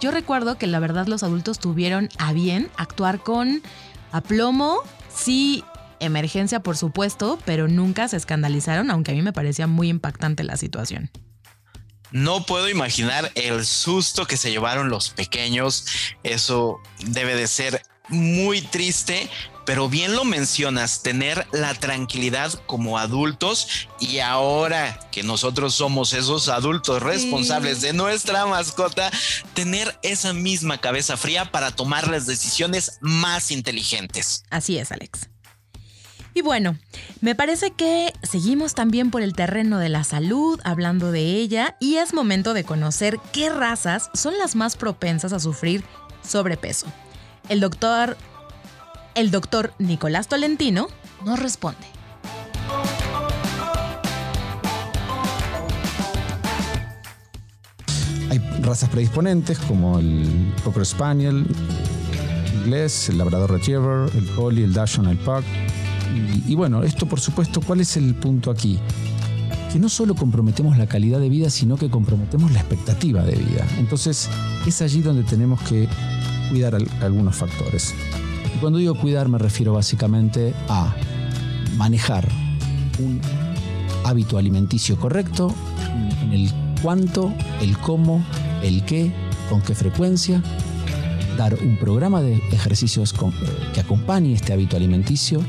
Yo 0.00 0.10
recuerdo 0.10 0.56
que 0.56 0.66
la 0.66 0.80
verdad 0.80 1.06
los 1.06 1.22
adultos 1.22 1.58
tuvieron 1.58 2.08
a 2.16 2.32
bien 2.32 2.70
actuar 2.76 3.18
con 3.22 3.62
aplomo, 4.10 4.78
sí, 5.14 5.64
emergencia 6.00 6.60
por 6.60 6.78
supuesto, 6.78 7.38
pero 7.44 7.68
nunca 7.68 8.08
se 8.08 8.16
escandalizaron, 8.16 8.90
aunque 8.90 9.10
a 9.10 9.14
mí 9.14 9.20
me 9.20 9.34
parecía 9.34 9.66
muy 9.66 9.90
impactante 9.90 10.44
la 10.44 10.56
situación. 10.56 11.10
No 12.10 12.46
puedo 12.46 12.70
imaginar 12.70 13.30
el 13.34 13.66
susto 13.66 14.26
que 14.26 14.38
se 14.38 14.50
llevaron 14.50 14.88
los 14.88 15.10
pequeños. 15.10 15.86
Eso 16.22 16.78
debe 17.06 17.34
de 17.34 17.46
ser 17.46 17.82
muy 18.08 18.60
triste, 18.60 19.30
pero 19.64 19.88
bien 19.88 20.14
lo 20.14 20.24
mencionas, 20.24 21.02
tener 21.02 21.46
la 21.52 21.74
tranquilidad 21.74 22.52
como 22.66 22.98
adultos 22.98 23.88
y 24.00 24.18
ahora 24.18 24.98
que 25.10 25.22
nosotros 25.22 25.74
somos 25.74 26.12
esos 26.12 26.48
adultos 26.48 27.02
responsables 27.02 27.80
de 27.80 27.92
nuestra 27.92 28.46
mascota, 28.46 29.10
tener 29.54 29.98
esa 30.02 30.32
misma 30.32 30.78
cabeza 30.78 31.16
fría 31.16 31.50
para 31.50 31.70
tomar 31.70 32.08
las 32.08 32.26
decisiones 32.26 32.98
más 33.00 33.50
inteligentes. 33.50 34.44
Así 34.50 34.78
es, 34.78 34.92
Alex. 34.92 35.28
Y 36.34 36.40
bueno, 36.40 36.78
me 37.20 37.34
parece 37.34 37.72
que 37.72 38.12
seguimos 38.22 38.74
también 38.74 39.10
por 39.10 39.20
el 39.20 39.34
terreno 39.34 39.78
de 39.78 39.90
la 39.90 40.02
salud, 40.02 40.58
hablando 40.64 41.12
de 41.12 41.20
ella, 41.20 41.76
y 41.78 41.96
es 41.96 42.14
momento 42.14 42.54
de 42.54 42.64
conocer 42.64 43.20
qué 43.32 43.50
razas 43.50 44.10
son 44.14 44.38
las 44.38 44.56
más 44.56 44.76
propensas 44.76 45.34
a 45.34 45.40
sufrir 45.40 45.84
sobrepeso. 46.26 46.86
El 47.50 47.60
doctor, 47.60 48.16
el 49.14 49.30
doctor 49.30 49.74
Nicolás 49.78 50.28
Tolentino 50.28 50.88
nos 51.24 51.38
responde. 51.38 51.86
Hay 58.30 58.38
razas 58.62 58.88
predisponentes 58.88 59.58
como 59.58 59.98
el 59.98 60.52
Cocker 60.64 60.86
Spaniel, 60.86 61.44
el 61.46 62.60
inglés, 62.64 63.08
el 63.10 63.18
Labrador 63.18 63.50
Retriever, 63.50 64.10
el 64.16 64.26
Collie, 64.34 64.64
el 64.64 64.72
Dachshund, 64.72 65.08
el 65.08 65.18
Pug. 65.18 65.42
Y, 66.46 66.52
y 66.52 66.54
bueno, 66.54 66.82
esto 66.82 67.06
por 67.06 67.20
supuesto, 67.20 67.60
¿cuál 67.60 67.80
es 67.80 67.96
el 67.96 68.14
punto 68.14 68.50
aquí? 68.50 68.78
Que 69.70 69.78
no 69.78 69.88
solo 69.88 70.14
comprometemos 70.14 70.78
la 70.78 70.86
calidad 70.86 71.18
de 71.20 71.28
vida, 71.28 71.50
sino 71.50 71.76
que 71.76 71.90
comprometemos 71.90 72.52
la 72.52 72.60
expectativa 72.60 73.22
de 73.22 73.36
vida. 73.36 73.66
Entonces 73.78 74.28
es 74.66 74.82
allí 74.82 75.00
donde 75.02 75.24
tenemos 75.24 75.60
que 75.62 75.88
cuidar 76.50 76.74
al- 76.74 76.88
algunos 77.02 77.36
factores. 77.36 77.94
Cuando 78.62 78.78
digo 78.78 78.94
cuidar 78.94 79.28
me 79.28 79.38
refiero 79.38 79.72
básicamente 79.72 80.54
a 80.68 80.94
manejar 81.76 82.28
un 83.00 83.20
hábito 84.04 84.38
alimenticio 84.38 84.96
correcto 84.96 85.52
en 86.22 86.32
el 86.32 86.52
cuánto, 86.80 87.34
el 87.60 87.76
cómo, 87.78 88.24
el 88.62 88.84
qué, 88.84 89.12
con 89.50 89.62
qué 89.62 89.74
frecuencia, 89.74 90.40
dar 91.36 91.58
un 91.60 91.76
programa 91.76 92.22
de 92.22 92.36
ejercicios 92.52 93.12
que 93.74 93.80
acompañe 93.80 94.32
este 94.32 94.52
hábito 94.52 94.76
alimenticio 94.76 95.42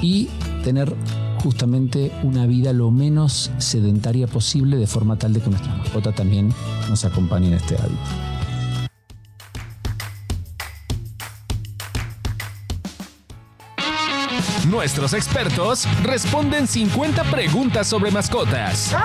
y 0.00 0.28
tener 0.62 0.94
justamente 1.42 2.12
una 2.22 2.46
vida 2.46 2.72
lo 2.72 2.92
menos 2.92 3.50
sedentaria 3.58 4.28
posible 4.28 4.76
de 4.76 4.86
forma 4.86 5.18
tal 5.18 5.32
de 5.32 5.40
que 5.40 5.50
nuestra 5.50 5.74
mascota 5.74 6.12
también 6.12 6.54
nos 6.88 7.04
acompañe 7.04 7.48
en 7.48 7.54
este 7.54 7.74
hábito. 7.74 8.37
Nuestros 14.88 15.12
expertos 15.12 15.86
responden 16.02 16.66
50 16.66 17.24
preguntas 17.24 17.86
sobre 17.86 18.10
mascotas. 18.10 18.96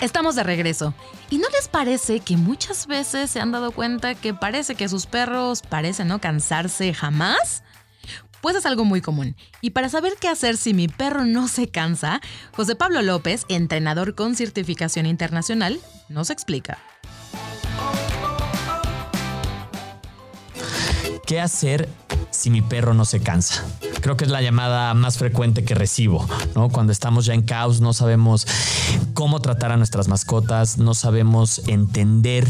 Estamos 0.00 0.36
de 0.36 0.44
regreso. 0.44 0.94
¿Y 1.30 1.38
no 1.38 1.48
les 1.48 1.66
parece 1.66 2.20
que 2.20 2.36
muchas 2.36 2.86
veces 2.86 3.28
se 3.32 3.40
han 3.40 3.50
dado 3.50 3.72
cuenta 3.72 4.14
que 4.14 4.32
parece 4.34 4.76
que 4.76 4.88
sus 4.88 5.06
perros 5.06 5.62
parecen 5.62 6.06
no 6.06 6.20
cansarse 6.20 6.94
jamás? 6.94 7.64
Pues 8.40 8.54
es 8.54 8.66
algo 8.66 8.84
muy 8.84 9.00
común. 9.00 9.34
Y 9.62 9.70
para 9.70 9.88
saber 9.88 10.12
qué 10.20 10.28
hacer 10.28 10.58
si 10.58 10.74
mi 10.74 10.86
perro 10.86 11.24
no 11.24 11.48
se 11.48 11.66
cansa, 11.66 12.20
José 12.52 12.76
Pablo 12.76 13.02
López, 13.02 13.46
entrenador 13.48 14.14
con 14.14 14.36
certificación 14.36 15.06
internacional, 15.06 15.80
nos 16.08 16.30
explica. 16.30 16.78
¿Qué 21.32 21.40
hacer 21.40 21.88
si 22.32 22.50
mi 22.50 22.62
perro 22.62 22.94
no 22.94 23.04
se 23.04 23.20
cansa? 23.20 23.64
Creo 24.00 24.16
que 24.16 24.24
es 24.24 24.30
la 24.30 24.42
llamada 24.42 24.92
más 24.94 25.16
frecuente 25.16 25.64
que 25.64 25.76
recibo, 25.76 26.26
¿no? 26.56 26.68
Cuando 26.70 26.92
estamos 26.92 27.24
ya 27.24 27.34
en 27.34 27.42
caos, 27.42 27.80
no 27.80 27.92
sabemos 27.92 28.46
cómo 29.14 29.40
tratar 29.40 29.70
a 29.70 29.76
nuestras 29.76 30.08
mascotas, 30.08 30.78
no 30.78 30.94
sabemos 30.94 31.62
entender, 31.68 32.48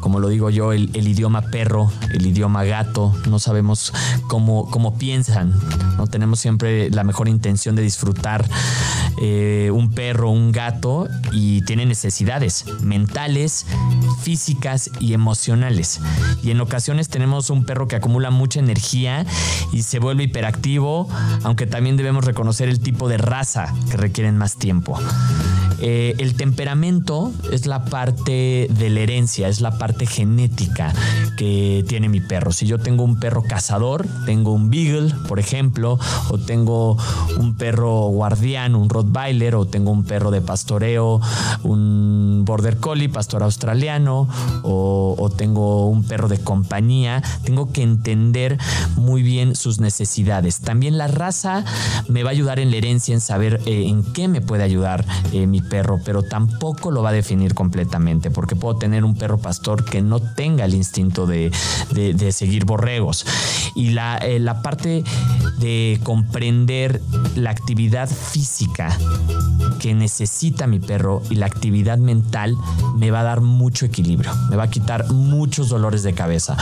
como 0.00 0.20
lo 0.20 0.28
digo 0.28 0.50
yo, 0.50 0.72
el, 0.72 0.94
idioma 0.94 1.42
perro, 1.42 1.90
el 2.12 2.26
idioma 2.26 2.62
gato, 2.62 3.12
no 3.28 3.40
sabemos 3.40 3.92
cómo, 4.28 4.70
cómo 4.70 4.96
piensan, 4.96 5.52
no 5.96 6.06
tenemos 6.06 6.38
siempre 6.38 6.90
la 6.90 7.02
mejor 7.02 7.28
intención 7.28 7.74
de 7.74 7.82
disfrutar 7.82 8.48
eh, 9.20 9.70
un 9.72 9.92
perro, 9.92 10.30
un 10.30 10.52
gato 10.52 11.08
y 11.32 11.62
tiene 11.62 11.86
necesidades 11.86 12.64
mentales, 12.80 13.66
físicas 14.22 14.90
y 15.00 15.14
emocionales. 15.14 16.00
Y 16.42 16.50
en 16.50 16.60
ocasiones 16.60 17.08
tenemos 17.08 17.50
un 17.50 17.64
perro 17.64 17.88
que 17.88 17.96
acumula 17.96 18.30
mucha 18.30 18.60
energía 18.60 19.21
y 19.72 19.82
se 19.82 19.98
vuelve 19.98 20.24
hiperactivo, 20.24 21.08
aunque 21.42 21.66
también 21.66 21.96
debemos 21.96 22.24
reconocer 22.24 22.68
el 22.68 22.80
tipo 22.80 23.08
de 23.08 23.18
raza 23.18 23.74
que 23.90 23.96
requieren 23.96 24.36
más 24.38 24.56
tiempo. 24.56 24.98
Eh, 25.84 26.14
el 26.18 26.34
temperamento 26.34 27.32
es 27.50 27.66
la 27.66 27.84
parte 27.84 28.68
de 28.70 28.88
la 28.88 29.00
herencia, 29.00 29.48
es 29.48 29.60
la 29.60 29.78
parte 29.78 30.06
genética 30.06 30.92
que 31.36 31.84
tiene 31.88 32.08
mi 32.08 32.20
perro. 32.20 32.52
Si 32.52 32.66
yo 32.66 32.78
tengo 32.78 33.02
un 33.02 33.18
perro 33.18 33.42
cazador, 33.42 34.06
tengo 34.24 34.52
un 34.52 34.70
beagle, 34.70 35.12
por 35.28 35.40
ejemplo, 35.40 35.98
o 36.30 36.38
tengo 36.38 36.96
un 37.36 37.54
perro 37.56 38.08
guardián, 38.08 38.76
un 38.76 38.88
rottweiler, 38.88 39.56
o 39.56 39.66
tengo 39.66 39.90
un 39.90 40.04
perro 40.04 40.30
de 40.30 40.40
pastoreo, 40.40 41.20
un 41.64 42.44
border 42.44 42.76
collie, 42.76 43.08
pastor 43.08 43.42
australiano, 43.42 44.28
o, 44.62 45.30
tengo 45.36 45.88
un 45.88 46.04
perro 46.04 46.28
de 46.28 46.38
compañía, 46.38 47.22
tengo 47.44 47.72
que 47.72 47.82
entender 47.82 48.58
muy 48.96 49.22
bien 49.22 49.56
sus 49.56 49.80
necesidades. 49.80 50.60
También 50.60 50.98
la 50.98 51.08
raza 51.08 51.64
me 52.08 52.22
va 52.22 52.30
a 52.30 52.32
ayudar 52.32 52.60
en 52.60 52.70
la 52.70 52.76
herencia, 52.76 53.14
en 53.14 53.20
saber 53.20 53.60
eh, 53.66 53.88
en 53.88 54.04
qué 54.12 54.28
me 54.28 54.40
puede 54.40 54.62
ayudar 54.62 55.04
eh, 55.32 55.46
mi 55.46 55.60
perro, 55.60 55.71
pero 56.04 56.22
tampoco 56.22 56.90
lo 56.90 57.02
va 57.02 57.08
a 57.10 57.12
definir 57.12 57.54
completamente, 57.54 58.30
porque 58.30 58.56
puedo 58.56 58.76
tener 58.76 59.04
un 59.04 59.14
perro 59.14 59.38
pastor 59.38 59.84
que 59.84 60.02
no 60.02 60.20
tenga 60.20 60.64
el 60.66 60.74
instinto 60.74 61.26
de, 61.26 61.50
de- 61.90 62.12
de 62.14 62.32
seguir 62.32 62.64
borregos. 62.64 63.24
Y 63.74 63.90
la, 63.90 64.18
eh, 64.18 64.38
la 64.38 64.60
parte 64.62 65.02
de 65.58 65.98
comprender 66.02 67.00
la 67.36 67.50
actividad 67.50 68.08
física 68.08 68.96
que 69.80 69.94
necesita 69.94 70.66
mi 70.66 70.78
perro 70.78 71.22
y 71.30 71.36
la 71.36 71.46
actividad 71.46 71.98
mental 71.98 72.56
me 72.96 73.10
va 73.10 73.20
a 73.20 73.24
dar 73.24 73.40
mucho 73.40 73.86
equilibrio, 73.86 74.32
me 74.50 74.56
va 74.56 74.64
a 74.64 74.70
quitar 74.70 75.10
muchos 75.10 75.68
dolores 75.70 76.02
de 76.02 76.12
cabeza. 76.12 76.56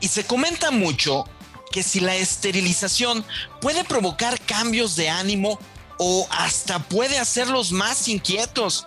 Y 0.00 0.08
se 0.08 0.24
comenta 0.24 0.70
mucho 0.70 1.24
que 1.70 1.82
si 1.82 2.00
la 2.00 2.16
esterilización 2.16 3.24
puede 3.60 3.84
provocar 3.84 4.40
cambios 4.40 4.96
de 4.96 5.08
ánimo 5.08 5.58
o 5.98 6.26
hasta 6.30 6.78
puede 6.78 7.18
hacerlos 7.18 7.72
más 7.72 8.08
inquietos. 8.08 8.86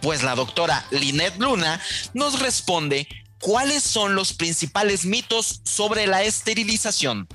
Pues 0.00 0.22
la 0.22 0.34
doctora 0.34 0.86
Linet 0.90 1.36
Luna 1.38 1.80
nos 2.14 2.40
responde 2.40 3.06
cuáles 3.40 3.82
son 3.82 4.14
los 4.14 4.32
principales 4.32 5.04
mitos 5.04 5.60
sobre 5.64 6.06
la 6.06 6.22
esterilización. 6.22 7.28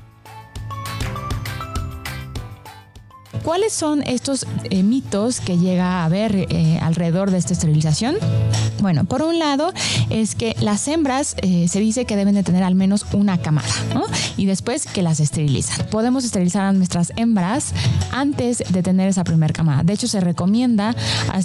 ¿Cuáles 3.46 3.74
son 3.74 4.02
estos 4.02 4.48
eh, 4.72 4.82
mitos 4.82 5.40
que 5.40 5.60
llega 5.60 6.02
a 6.02 6.06
haber 6.06 6.48
eh, 6.50 6.80
alrededor 6.82 7.30
de 7.30 7.38
esta 7.38 7.54
esterilización? 7.54 8.16
Bueno, 8.82 9.06
por 9.06 9.22
un 9.22 9.38
lado 9.38 9.72
es 10.10 10.34
que 10.34 10.56
las 10.60 10.88
hembras 10.88 11.36
eh, 11.44 11.68
se 11.68 11.80
dice 11.80 12.06
que 12.06 12.16
deben 12.16 12.34
de 12.34 12.42
tener 12.42 12.64
al 12.64 12.74
menos 12.74 13.06
una 13.14 13.38
camada, 13.38 13.70
¿no? 13.94 14.04
Y 14.36 14.48
después 14.48 14.88
que 14.88 15.04
las 15.04 15.20
esterilizan. 15.20 15.86
Podemos 15.92 16.26
esterilizar 16.26 16.64
a 16.64 16.74
nuestras 16.74 17.14
hembras 17.18 17.74
antes 18.12 18.64
de 18.68 18.82
tener 18.82 19.10
esa 19.10 19.24
primera 19.24 19.54
camada. 19.54 19.84
De 19.84 19.94
hecho, 19.94 20.08
se 20.08 20.22
recomienda 20.22 20.96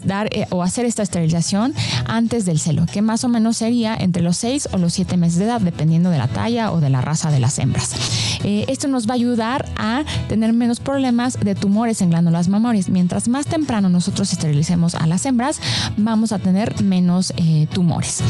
dar 0.04 0.30
o 0.50 0.62
hacer 0.62 0.86
esta 0.86 1.02
esterilización 1.02 1.74
antes 2.06 2.46
del 2.46 2.60
celo, 2.60 2.86
que 2.86 3.02
más 3.02 3.24
o 3.24 3.28
menos 3.28 3.58
sería 3.58 3.94
entre 3.94 4.22
los 4.22 4.38
6 4.38 4.70
o 4.72 4.78
los 4.78 4.94
7 4.94 5.18
meses 5.18 5.38
de 5.38 5.44
edad, 5.44 5.60
dependiendo 5.60 6.08
de 6.08 6.16
la 6.16 6.28
talla 6.28 6.72
o 6.72 6.80
de 6.80 6.88
la 6.88 7.02
raza 7.02 7.30
de 7.30 7.40
las 7.40 7.58
hembras. 7.58 7.94
esto 8.42 8.88
nos 8.88 9.06
va 9.06 9.12
a 9.12 9.16
ayudar 9.16 9.68
a 9.76 10.04
tener 10.28 10.52
menos 10.54 10.80
problemas 10.80 11.38
de 11.38 11.54
tumores 11.54 11.89
en 11.90 12.10
glándulas 12.10 12.48
mamarias. 12.48 12.88
Mientras 12.88 13.26
más 13.26 13.46
temprano 13.46 13.88
nosotros 13.88 14.32
esterilicemos 14.32 14.94
a 14.94 15.06
las 15.06 15.26
hembras, 15.26 15.60
vamos 15.96 16.30
a 16.30 16.38
tener 16.38 16.80
menos 16.82 17.32
eh, 17.36 17.66
tumores. 17.72 18.22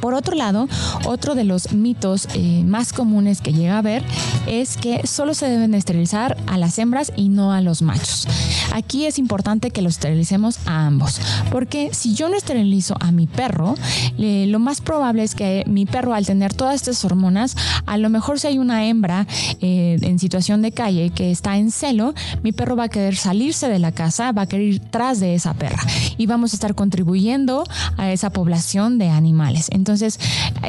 Por 0.00 0.14
otro 0.14 0.36
lado, 0.36 0.68
otro 1.06 1.34
de 1.34 1.44
los 1.44 1.72
mitos 1.72 2.28
eh, 2.34 2.62
más 2.64 2.92
comunes 2.92 3.40
que 3.40 3.52
llega 3.52 3.78
a 3.78 3.82
ver 3.82 4.04
es 4.46 4.76
que 4.76 5.06
solo 5.06 5.34
se 5.34 5.48
deben 5.48 5.74
esterilizar 5.74 6.36
a 6.46 6.58
las 6.58 6.78
hembras 6.78 7.12
y 7.16 7.28
no 7.28 7.52
a 7.52 7.60
los 7.60 7.80
machos. 7.82 8.26
Aquí 8.72 9.06
es 9.06 9.18
importante 9.18 9.70
que 9.70 9.82
los 9.82 9.94
esterilicemos 9.94 10.58
a 10.66 10.86
ambos, 10.86 11.20
porque 11.50 11.90
si 11.92 12.14
yo 12.14 12.28
no 12.28 12.36
esterilizo 12.36 12.94
a 13.00 13.12
mi 13.12 13.26
perro, 13.26 13.74
lo 14.16 14.58
más 14.58 14.80
probable 14.80 15.22
es 15.22 15.34
que 15.34 15.64
mi 15.66 15.86
perro 15.86 16.14
al 16.14 16.26
tener 16.26 16.54
todas 16.54 16.76
estas 16.76 17.04
hormonas, 17.04 17.56
a 17.86 17.96
lo 17.96 18.10
mejor 18.10 18.38
si 18.38 18.48
hay 18.48 18.58
una 18.58 18.86
hembra 18.86 19.26
eh, 19.60 19.98
en 20.00 20.18
situación 20.18 20.62
de 20.62 20.72
calle 20.72 21.10
que 21.10 21.30
está 21.30 21.56
en 21.56 21.70
celo, 21.70 22.14
mi 22.42 22.52
perro 22.52 22.76
va 22.76 22.84
a 22.84 22.88
querer 22.90 23.16
salirse 23.16 23.68
de 23.68 23.78
la 23.78 23.92
casa, 23.92 24.32
va 24.32 24.42
a 24.42 24.46
querer 24.46 24.66
ir 24.66 24.80
tras 24.80 25.20
de 25.20 25.34
esa 25.34 25.54
perra 25.54 25.82
y 26.18 26.26
vamos 26.26 26.52
a 26.52 26.56
estar 26.56 26.74
contribuyendo 26.74 27.64
a 27.96 28.12
esa 28.12 28.30
población 28.30 28.98
de 28.98 29.08
animales. 29.08 29.68
Entonces 29.70 30.18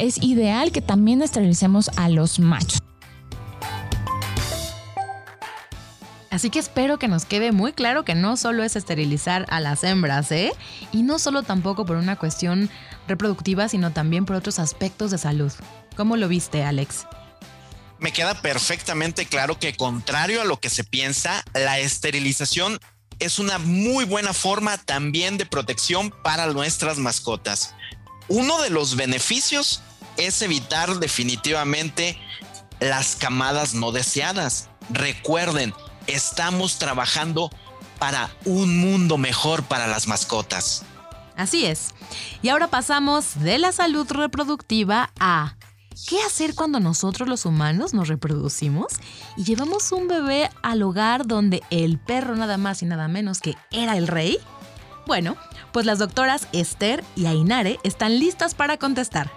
es 0.00 0.22
ideal 0.22 0.72
que 0.72 0.80
también 0.80 1.22
esterilicemos 1.22 1.90
a 1.96 2.08
los 2.08 2.38
machos. 2.38 2.78
Así 6.30 6.48
que 6.48 6.58
espero 6.58 6.98
que 6.98 7.08
nos 7.08 7.26
quede 7.26 7.52
muy 7.52 7.74
claro 7.74 8.06
que 8.06 8.14
no 8.14 8.38
solo 8.38 8.62
es 8.62 8.74
esterilizar 8.74 9.44
a 9.50 9.60
las 9.60 9.84
hembras, 9.84 10.32
¿eh? 10.32 10.50
Y 10.90 11.02
no 11.02 11.18
solo 11.18 11.42
tampoco 11.42 11.84
por 11.84 11.98
una 11.98 12.16
cuestión 12.16 12.70
reproductiva, 13.06 13.68
sino 13.68 13.90
también 13.90 14.24
por 14.24 14.36
otros 14.36 14.58
aspectos 14.58 15.10
de 15.10 15.18
salud. 15.18 15.52
¿Cómo 15.94 16.16
lo 16.16 16.28
viste, 16.28 16.64
Alex? 16.64 17.04
Me 18.02 18.12
queda 18.12 18.42
perfectamente 18.42 19.26
claro 19.26 19.58
que 19.58 19.74
contrario 19.74 20.42
a 20.42 20.44
lo 20.44 20.58
que 20.60 20.68
se 20.68 20.84
piensa, 20.84 21.44
la 21.54 21.78
esterilización 21.78 22.80
es 23.20 23.38
una 23.38 23.58
muy 23.58 24.04
buena 24.04 24.32
forma 24.32 24.76
también 24.76 25.38
de 25.38 25.46
protección 25.46 26.10
para 26.22 26.48
nuestras 26.48 26.98
mascotas. 26.98 27.74
Uno 28.26 28.60
de 28.60 28.70
los 28.70 28.96
beneficios 28.96 29.82
es 30.16 30.42
evitar 30.42 30.96
definitivamente 30.96 32.18
las 32.80 33.14
camadas 33.14 33.74
no 33.74 33.92
deseadas. 33.92 34.68
Recuerden, 34.90 35.72
estamos 36.08 36.78
trabajando 36.78 37.50
para 38.00 38.30
un 38.44 38.78
mundo 38.78 39.16
mejor 39.16 39.62
para 39.62 39.86
las 39.86 40.08
mascotas. 40.08 40.84
Así 41.36 41.66
es. 41.66 41.94
Y 42.42 42.48
ahora 42.48 42.66
pasamos 42.66 43.40
de 43.40 43.58
la 43.58 43.70
salud 43.70 44.10
reproductiva 44.10 45.12
a 45.20 45.54
¿Qué 46.08 46.22
hacer 46.22 46.54
cuando 46.54 46.80
nosotros 46.80 47.28
los 47.28 47.44
humanos 47.44 47.94
nos 47.94 48.08
reproducimos 48.08 48.94
y 49.36 49.44
llevamos 49.44 49.92
un 49.92 50.08
bebé 50.08 50.50
al 50.62 50.82
hogar 50.82 51.26
donde 51.26 51.62
el 51.70 51.98
perro 51.98 52.34
nada 52.34 52.56
más 52.56 52.82
y 52.82 52.86
nada 52.86 53.08
menos 53.08 53.40
que 53.40 53.54
era 53.70 53.96
el 53.96 54.08
rey? 54.08 54.38
Bueno, 55.06 55.36
pues 55.72 55.86
las 55.86 55.98
doctoras 55.98 56.48
Esther 56.52 57.04
y 57.16 57.26
Ainare 57.26 57.78
están 57.82 58.18
listas 58.18 58.54
para 58.54 58.78
contestar. 58.78 59.30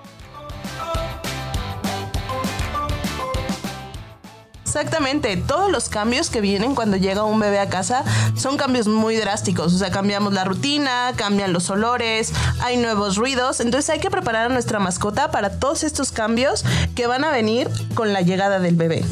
Exactamente, 4.76 5.38
todos 5.38 5.72
los 5.72 5.88
cambios 5.88 6.30
que 6.30 6.42
vienen 6.42 6.76
cuando 6.76 6.98
llega 6.98 7.24
un 7.24 7.40
bebé 7.40 7.60
a 7.60 7.70
casa 7.70 8.04
son 8.36 8.58
cambios 8.58 8.90
muy 8.90 9.16
drásticos, 9.16 9.74
o 9.74 9.78
sea, 9.78 9.90
cambiamos 9.90 10.34
la 10.34 10.44
rutina, 10.44 11.14
cambian 11.16 11.54
los 11.54 11.70
olores, 11.70 12.34
hay 12.60 12.76
nuevos 12.76 13.16
ruidos, 13.16 13.62
entonces 13.62 13.90
hay 13.90 14.00
que 14.02 14.12
preparar 14.12 14.48
a 14.48 14.54
nuestra 14.54 14.80
mascota 14.80 15.32
para 15.32 15.62
todos 15.62 15.86
estos 15.86 16.12
cambios 16.12 16.66
que 16.94 17.08
van 17.08 17.24
a 17.24 17.32
venir 17.32 17.70
con 17.94 18.12
la 18.12 18.20
llegada 18.20 18.60
del 18.60 18.76
bebé. 18.76 19.06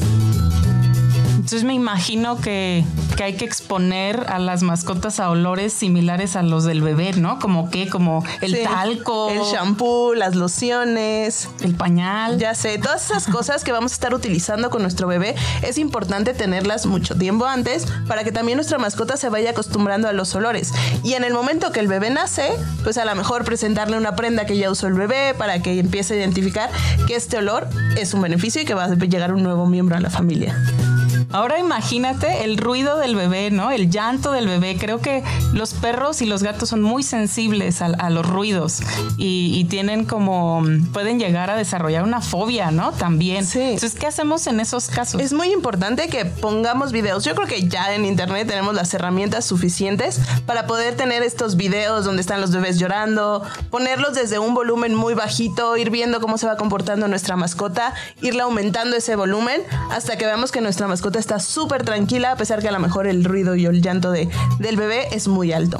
Entonces 1.53 1.67
me 1.67 1.75
imagino 1.75 2.41
que, 2.41 2.83
hay 3.23 3.33
que 3.33 3.45
exponer 3.45 4.25
a 4.27 4.39
las 4.39 4.63
mascotas 4.63 5.19
a 5.19 5.29
olores 5.29 5.71
similares 5.71 6.35
a 6.35 6.41
los 6.41 6.63
del 6.63 6.81
bebé, 6.81 7.13
¿no? 7.13 7.37
Como 7.37 7.69
que, 7.69 7.87
como 7.87 8.25
el 8.41 8.63
talco. 8.63 9.29
El 9.29 9.41
shampoo, 9.41 10.15
las 10.15 10.33
lociones. 10.33 11.47
El 11.61 11.75
pañal. 11.75 12.39
Ya 12.39 12.55
sé, 12.55 12.79
todas 12.79 13.05
esas 13.05 13.27
cosas 13.27 13.63
que 13.63 13.71
vamos 13.71 13.91
a 13.91 13.93
estar 13.93 14.15
utilizando 14.15 14.71
con 14.71 14.81
nuestro 14.81 15.05
bebé, 15.07 15.35
es 15.61 15.77
importante 15.77 16.33
tenerlas 16.33 16.87
mucho 16.87 17.15
tiempo 17.15 17.45
antes 17.45 17.85
para 18.07 18.23
que 18.23 18.31
también 18.31 18.55
nuestra 18.55 18.79
mascota 18.79 19.15
se 19.15 19.29
vaya 19.29 19.51
acostumbrando 19.51 20.07
a 20.07 20.13
los 20.13 20.33
olores. 20.33 20.71
Y 21.03 21.13
en 21.13 21.23
el 21.23 21.35
momento 21.35 21.71
que 21.71 21.81
el 21.81 21.87
bebé 21.87 22.09
nace, 22.09 22.49
pues 22.81 22.97
a 22.97 23.05
lo 23.05 23.13
mejor 23.13 23.43
presentarle 23.43 23.95
una 23.95 24.15
prenda 24.15 24.47
que 24.47 24.57
ya 24.57 24.71
usó 24.71 24.87
el 24.87 24.95
bebé 24.95 25.35
para 25.37 25.61
que 25.61 25.79
empiece 25.79 26.15
a 26.15 26.17
identificar 26.17 26.71
que 27.05 27.13
este 27.13 27.37
olor 27.37 27.69
es 27.95 28.11
un 28.15 28.21
beneficio 28.21 28.59
y 28.59 28.65
que 28.65 28.73
va 28.73 28.85
a 28.85 28.95
llegar 28.95 29.35
un 29.35 29.43
nuevo 29.43 29.67
miembro 29.67 29.95
a 29.95 29.99
la 29.99 30.09
familia. 30.09 30.57
Ahora 31.43 31.59
imagínate 31.59 32.45
el 32.45 32.57
ruido 32.57 32.97
del 32.99 33.17
bebé, 33.17 33.51
¿no? 33.51 33.69
El 33.69 33.89
llanto 33.89 34.31
del 34.31 34.47
bebé. 34.47 34.77
Creo 34.79 35.01
que 35.01 35.25
los 35.51 35.73
perros 35.73 36.21
y 36.21 36.25
los 36.25 36.41
gatos 36.41 36.69
son 36.69 36.81
muy 36.81 37.03
sensibles 37.03 37.81
a, 37.81 38.09
los 38.09 38.25
ruidos 38.25 38.79
y, 39.17 39.65
tienen 39.65 40.05
como, 40.05 40.63
pueden 40.93 41.19
llegar 41.19 41.49
a 41.49 41.57
desarrollar 41.57 42.03
una 42.05 42.21
fobia, 42.21 42.71
¿no? 42.71 42.93
También. 42.93 43.45
Sí. 43.45 43.59
Entonces, 43.59 43.95
¿qué 43.95 44.07
hacemos 44.07 44.47
en 44.47 44.61
esos 44.61 44.87
casos? 44.87 45.19
Es 45.19 45.33
muy 45.33 45.51
importante 45.51 46.07
que 46.07 46.23
pongamos 46.23 46.93
videos. 46.93 47.25
Yo 47.25 47.35
creo 47.35 47.45
que 47.45 47.67
ya 47.67 47.93
en 47.93 48.05
internet 48.05 48.47
tenemos 48.47 48.73
las 48.73 48.93
herramientas 48.93 49.43
suficientes 49.43 50.21
para 50.45 50.65
poder 50.65 50.95
tener 50.95 51.23
estos 51.23 51.57
videos 51.57 52.05
donde 52.05 52.21
están 52.21 52.39
los 52.39 52.51
bebés 52.51 52.79
llorando, 52.79 53.43
ponerlos 53.69 54.13
desde 54.13 54.39
un 54.39 54.53
volumen 54.53 54.95
muy 54.95 55.13
bajito, 55.13 55.75
ir 55.75 55.89
viendo 55.89 56.21
cómo 56.21 56.37
se 56.37 56.47
va 56.47 56.55
comportando 56.55 57.09
nuestra 57.09 57.35
mascota, 57.35 57.93
irle 58.21 58.43
aumentando 58.43 58.95
ese 58.95 59.17
volumen 59.17 59.61
hasta 59.91 60.17
que 60.17 60.25
veamos 60.25 60.53
que 60.53 60.61
nuestra 60.61 60.87
mascota 60.87 61.19
está 61.23 61.39
súper 61.39 61.83
tranquila, 61.83 62.33
a 62.33 62.35
pesar 62.35 62.61
que 62.61 62.67
a 62.67 62.71
lo 62.73 62.79
mejor 62.79 63.07
el 63.07 63.23
ruido 63.23 63.55
y 63.55 63.65
el 63.65 63.81
llanto 63.81 64.11
de, 64.11 64.29
del 64.59 64.75
bebé 64.75 65.07
es 65.11 65.29
muy 65.29 65.53
alto. 65.53 65.77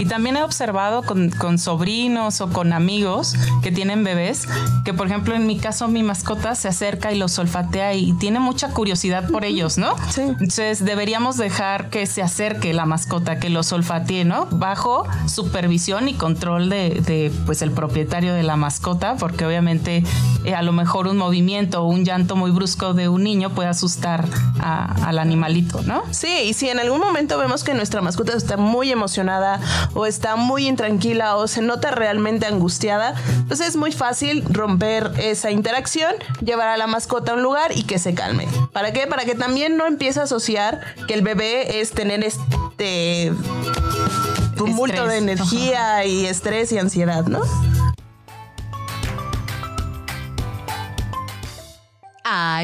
Y 0.00 0.06
también 0.06 0.38
he 0.38 0.42
observado 0.42 1.02
con, 1.02 1.58
sobrinos 1.58 2.40
o 2.40 2.48
con 2.48 2.72
amigos 2.72 3.34
que 3.62 3.70
tienen 3.70 4.02
bebés, 4.02 4.48
que 4.82 4.94
por 4.94 5.06
ejemplo 5.06 5.34
en 5.34 5.46
mi 5.46 5.58
caso 5.58 5.88
mi 5.88 6.02
mascota 6.02 6.54
se 6.54 6.68
acerca 6.68 7.12
y 7.12 7.18
los 7.18 7.38
olfatea 7.38 7.92
y 7.92 8.14
tiene 8.14 8.40
mucha 8.40 8.70
curiosidad 8.70 9.28
por 9.28 9.44
ellos, 9.44 9.76
¿no? 9.76 9.94
Sí. 10.08 10.22
Entonces 10.22 10.82
deberíamos 10.86 11.36
dejar 11.36 11.90
que 11.90 12.06
se 12.06 12.22
acerque 12.22 12.72
la 12.72 12.86
mascota, 12.86 13.38
que 13.38 13.50
los 13.50 13.72
olfatee, 13.72 14.24
¿no? 14.24 14.46
Bajo 14.50 15.06
supervisión 15.26 16.08
y 16.08 16.14
control 16.14 16.70
de, 16.70 17.30
pues 17.44 17.60
el 17.60 17.70
propietario 17.70 18.32
de 18.32 18.42
la 18.42 18.56
mascota, 18.56 19.16
porque 19.16 19.44
obviamente 19.44 20.02
eh, 20.46 20.54
a 20.54 20.62
lo 20.62 20.72
mejor 20.72 21.08
un 21.08 21.18
movimiento 21.18 21.82
o 21.82 21.86
un 21.86 22.06
llanto 22.06 22.36
muy 22.36 22.52
brusco 22.52 22.94
de 22.94 23.10
un 23.10 23.22
niño 23.22 23.50
puede 23.50 23.68
asustar 23.68 24.24
al 24.86 25.18
animalito, 25.18 25.82
¿no? 25.82 26.02
Sí, 26.10 26.32
y 26.44 26.54
si 26.54 26.68
en 26.68 26.78
algún 26.78 27.00
momento 27.00 27.38
vemos 27.38 27.64
que 27.64 27.74
nuestra 27.74 28.00
mascota 28.00 28.36
está 28.36 28.56
muy 28.56 28.90
emocionada 28.90 29.60
o 29.94 30.06
está 30.06 30.36
muy 30.36 30.66
intranquila 30.66 31.36
o 31.36 31.46
se 31.48 31.62
nota 31.62 31.90
realmente 31.90 32.46
angustiada, 32.46 33.14
pues 33.48 33.60
es 33.60 33.76
muy 33.76 33.92
fácil 33.92 34.44
romper 34.48 35.12
esa 35.18 35.50
interacción, 35.50 36.14
llevar 36.44 36.68
a 36.68 36.76
la 36.76 36.86
mascota 36.86 37.32
a 37.32 37.34
un 37.34 37.42
lugar 37.42 37.72
y 37.76 37.84
que 37.84 37.98
se 37.98 38.14
calme. 38.14 38.48
¿Para 38.72 38.92
qué? 38.92 39.06
Para 39.06 39.24
que 39.24 39.34
también 39.34 39.76
no 39.76 39.86
empiece 39.86 40.20
a 40.20 40.24
asociar 40.24 40.80
que 41.06 41.14
el 41.14 41.22
bebé 41.22 41.80
es 41.80 41.92
tener 41.92 42.24
este 42.24 43.32
tumulto 44.56 45.06
de 45.06 45.18
energía 45.18 46.04
y 46.04 46.26
estrés 46.26 46.72
y 46.72 46.78
ansiedad, 46.78 47.26
¿no? 47.26 47.40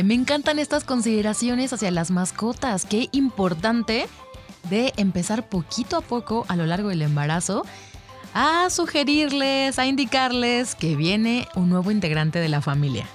Me 0.04 0.14
encantan 0.14 0.58
estas 0.58 0.84
consideraciones 0.84 1.72
hacia 1.72 1.90
las 1.90 2.10
mascotas. 2.10 2.84
Qué 2.84 3.08
importante 3.12 4.08
de 4.68 4.92
empezar 4.96 5.48
poquito 5.48 5.96
a 5.96 6.00
poco 6.00 6.44
a 6.48 6.56
lo 6.56 6.66
largo 6.66 6.88
del 6.88 7.02
embarazo 7.02 7.64
a 8.34 8.68
sugerirles, 8.68 9.78
a 9.78 9.86
indicarles 9.86 10.74
que 10.74 10.94
viene 10.94 11.48
un 11.54 11.70
nuevo 11.70 11.90
integrante 11.90 12.38
de 12.38 12.50
la 12.50 12.60
familia. 12.60 13.08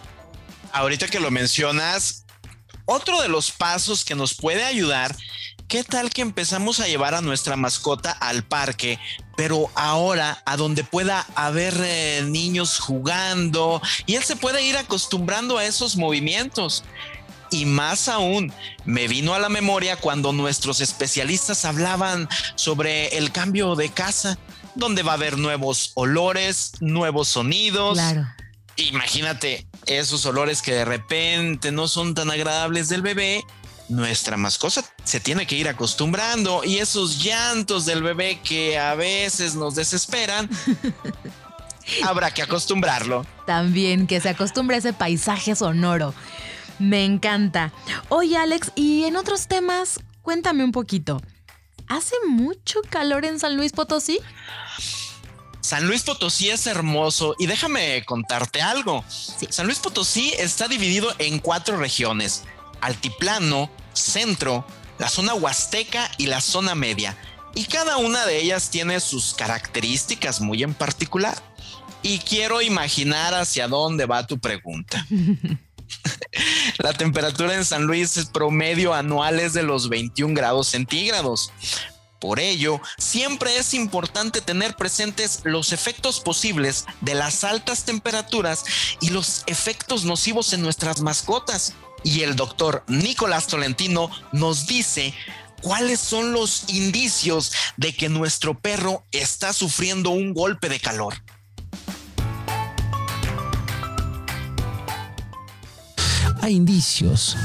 Ahorita 0.72 1.08
que 1.08 1.20
lo 1.20 1.30
mencionas, 1.30 2.26
otro 2.86 3.22
de 3.22 3.30
los 3.30 3.52
pasos 3.52 4.04
que 4.04 4.16
nos 4.16 4.34
puede 4.34 4.64
ayudar 4.64 5.16
¿Qué 5.72 5.86
tal 5.86 6.10
que 6.10 6.22
empezamos 6.22 6.82
a 6.82 6.88
llevar 6.88 7.16
a 7.16 7.22
nuestra 7.22 7.56
mascota 7.56 8.12
al 8.12 8.44
parque, 8.44 9.00
pero 9.38 9.72
ahora 9.74 10.44
a 10.46 10.58
donde 10.58 10.84
pueda 10.84 11.26
haber 11.34 11.74
eh, 11.80 12.26
niños 12.28 12.78
jugando 12.78 13.82
y 14.06 14.16
él 14.16 14.24
se 14.24 14.36
puede 14.36 14.64
ir 14.64 14.76
acostumbrando 14.76 15.58
a 15.58 15.64
esos 15.64 15.96
movimientos? 15.96 16.84
Y 17.52 17.64
más 17.64 18.10
aún, 18.10 18.52
me 18.84 19.08
vino 19.08 19.34
a 19.34 19.40
la 19.40 19.48
memoria 19.48 19.96
cuando 19.96 20.34
nuestros 20.34 20.82
especialistas 20.82 21.64
hablaban 21.64 22.28
sobre 22.56 23.18
el 23.18 23.32
cambio 23.32 23.78
de 23.78 23.88
casa, 23.88 24.38
donde 24.76 25.04
va 25.04 25.14
a 25.14 25.16
haber 25.16 25.38
nuevos 25.38 25.94
olores, 25.94 26.74
nuevos 26.82 27.30
sonidos. 27.30 27.94
Claro. 27.94 28.28
Imagínate 28.76 29.68
esos 29.86 30.26
olores 30.26 30.62
que 30.62 30.74
de 30.74 30.84
repente 30.84 31.72
no 31.72 31.88
son 31.88 32.14
tan 32.14 32.30
agradables 32.30 32.90
del 32.90 33.04
bebé. 33.04 33.46
Nuestra 33.92 34.38
mascota 34.38 34.86
se 35.04 35.20
tiene 35.20 35.46
que 35.46 35.58
ir 35.58 35.68
acostumbrando 35.68 36.64
y 36.64 36.78
esos 36.78 37.22
llantos 37.22 37.86
del 37.86 38.02
bebé 38.02 38.40
que 38.42 38.80
a 38.80 38.96
veces 38.96 39.56
nos 39.56 39.76
desesperan, 39.76 40.50
habrá 42.06 42.34
que 42.34 42.42
acostumbrarlo. 42.42 43.26
También 43.46 44.08
que 44.08 44.22
se 44.22 44.30
acostumbre 44.30 44.78
a 44.78 44.80
ese 44.80 44.94
paisaje 44.94 45.58
sonoro. 45.58 46.14
Me 46.80 47.04
encanta. 47.04 47.74
Oye, 48.08 48.38
Alex, 48.38 48.72
y 48.76 49.04
en 49.04 49.18
otros 49.18 49.48
temas, 49.48 50.00
cuéntame 50.22 50.64
un 50.64 50.72
poquito. 50.72 51.22
¿Hace 51.90 52.16
mucho 52.30 52.80
calor 52.90 53.26
en 53.26 53.40
San 53.40 53.58
Luis 53.58 53.74
Potosí? 53.74 54.20
San 55.60 55.86
Luis 55.86 56.04
Potosí 56.04 56.50
es 56.50 56.66
hermoso 56.66 57.36
y 57.38 57.46
déjame 57.46 58.06
contarte 58.06 58.62
algo. 58.62 59.04
San 59.50 59.66
Luis 59.66 59.80
Potosí 59.80 60.32
está 60.38 60.70
dividido 60.70 61.14
en 61.20 61.40
cuatro 61.40 61.76
regiones. 61.76 62.46
Altiplano, 62.80 63.70
centro, 63.94 64.66
la 65.00 65.10
zona 65.10 65.34
huasteca 65.34 66.10
y 66.18 66.28
la 66.28 66.42
zona 66.42 66.76
media. 66.76 67.18
Y 67.56 67.66
cada 67.66 67.98
una 67.98 68.26
de 68.26 68.40
ellas 68.40 68.70
tiene 68.70 69.00
sus 69.00 69.34
características 69.34 70.42
muy 70.42 70.64
en 70.64 70.74
particular. 70.74 71.42
Y 72.04 72.20
quiero 72.20 72.62
imaginar 72.62 73.34
hacia 73.34 73.68
dónde 73.68 74.06
va 74.06 74.26
tu 74.26 74.40
pregunta. 74.40 75.06
La 76.78 76.94
temperatura 76.94 77.54
en 77.54 77.66
San 77.66 77.84
Luis 77.84 78.16
es 78.18 78.26
promedio 78.26 78.94
anual 78.94 79.40
es 79.40 79.54
de 79.54 79.64
los 79.64 79.90
21 79.90 80.34
grados 80.34 80.68
centígrados. 80.68 81.52
Por 82.20 82.40
ello, 82.40 82.80
siempre 83.00 83.58
es 83.58 83.74
importante 83.74 84.42
tener 84.42 84.76
presentes 84.76 85.42
los 85.44 85.74
efectos 85.74 86.20
posibles 86.20 86.86
de 87.02 87.16
las 87.16 87.44
altas 87.44 87.84
temperaturas 87.84 88.64
y 89.02 89.10
los 89.10 89.44
efectos 89.48 90.06
nocivos 90.06 90.54
en 90.54 90.62
nuestras 90.62 91.02
mascotas. 91.02 91.74
Y 92.04 92.22
el 92.22 92.36
doctor 92.36 92.84
Nicolás 92.88 93.48
Tolentino 93.48 94.10
nos 94.32 94.68
dice 94.68 95.14
cuáles 95.62 96.00
son 96.00 96.34
los 96.34 96.70
indicios 96.70 97.52
de 97.78 97.96
que 97.96 98.10
nuestro 98.10 98.60
perro 98.60 99.04
está 99.12 99.54
sufriendo 99.54 100.10
un 100.10 100.34
golpe 100.34 100.70
de 100.70 100.80
calor. 100.80 101.14
Hay 106.42 106.56
indicios 106.56 107.38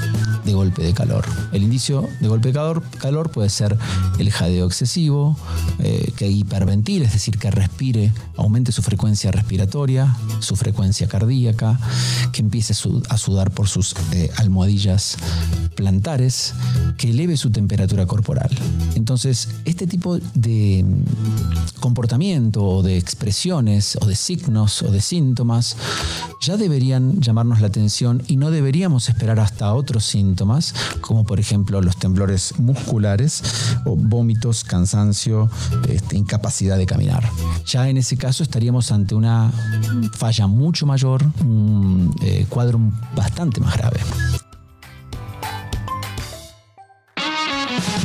de 0.44 0.54
golpe 0.54 0.82
de 0.82 0.94
calor. 0.94 1.24
El 1.52 1.62
indicio 1.62 2.08
de 2.20 2.28
golpe 2.28 2.52
de 2.52 2.82
calor, 2.98 3.30
puede 3.30 3.50
ser 3.50 3.76
el 4.18 4.30
jadeo 4.30 4.66
excesivo, 4.66 5.36
eh, 5.78 6.12
que 6.16 6.28
hiperventile, 6.28 7.04
es 7.04 7.12
decir, 7.12 7.38
que 7.38 7.50
respire, 7.50 8.12
aumente 8.36 8.72
su 8.72 8.82
frecuencia 8.82 9.30
respiratoria, 9.30 10.16
su 10.40 10.56
frecuencia 10.56 11.08
cardíaca, 11.08 11.78
que 12.32 12.40
empiece 12.40 12.74
a 13.08 13.18
sudar 13.18 13.50
por 13.50 13.68
sus 13.68 13.94
eh, 14.12 14.30
almohadillas 14.36 15.18
plantares, 15.74 16.54
que 16.96 17.10
eleve 17.10 17.36
su 17.36 17.50
temperatura 17.50 18.06
corporal. 18.06 18.50
Entonces, 18.94 19.48
este 19.64 19.86
tipo 19.86 20.18
de 20.34 20.84
mm, 20.84 21.80
comportamiento 21.80 22.64
o 22.64 22.82
de 22.82 22.96
expresiones 22.96 23.98
o 24.00 24.06
de 24.06 24.16
signos 24.16 24.82
o 24.82 24.90
de 24.90 25.00
síntomas 25.00 25.76
ya 26.40 26.56
deberían 26.56 27.20
llamarnos 27.20 27.60
la 27.60 27.66
atención 27.66 28.22
y 28.26 28.36
no 28.36 28.50
deberíamos 28.86 29.08
esperar 29.08 29.40
hasta 29.40 29.74
otros 29.74 30.04
síntomas, 30.04 30.72
como 31.00 31.24
por 31.24 31.40
ejemplo 31.40 31.80
los 31.80 31.96
temblores 31.96 32.56
musculares 32.56 33.42
o 33.84 33.96
vómitos, 33.96 34.62
cansancio, 34.62 35.50
este, 35.88 36.16
incapacidad 36.16 36.78
de 36.78 36.86
caminar. 36.86 37.28
Ya 37.64 37.88
en 37.88 37.96
ese 37.96 38.16
caso 38.16 38.44
estaríamos 38.44 38.92
ante 38.92 39.16
una 39.16 39.50
falla 40.12 40.46
mucho 40.46 40.86
mayor, 40.86 41.24
un 41.40 42.14
eh, 42.22 42.46
cuadro 42.48 42.78
bastante 43.16 43.60
más 43.60 43.76
grave. 43.76 43.98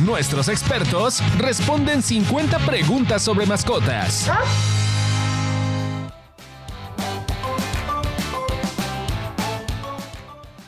Nuestros 0.02 0.48
expertos 0.48 1.22
responden 1.38 2.02
50 2.02 2.58
preguntas 2.66 3.22
sobre 3.22 3.46
mascotas. 3.46 4.28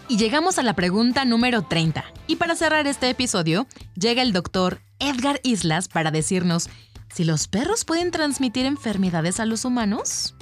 Y 0.08 0.18
llegamos 0.18 0.58
a 0.58 0.62
la 0.62 0.74
pregunta 0.74 1.24
número 1.24 1.62
30. 1.62 2.04
Y 2.26 2.36
para 2.36 2.54
cerrar 2.54 2.86
este 2.86 3.08
episodio, 3.08 3.66
llega 3.94 4.22
el 4.22 4.32
doctor 4.32 4.80
Edgar 4.98 5.40
Islas 5.42 5.88
para 5.88 6.10
decirnos 6.10 6.68
si 7.14 7.24
los 7.24 7.48
perros 7.48 7.84
pueden 7.84 8.10
transmitir 8.10 8.66
enfermedades 8.66 9.40
a 9.40 9.46
los 9.46 9.64
humanos. 9.64 10.34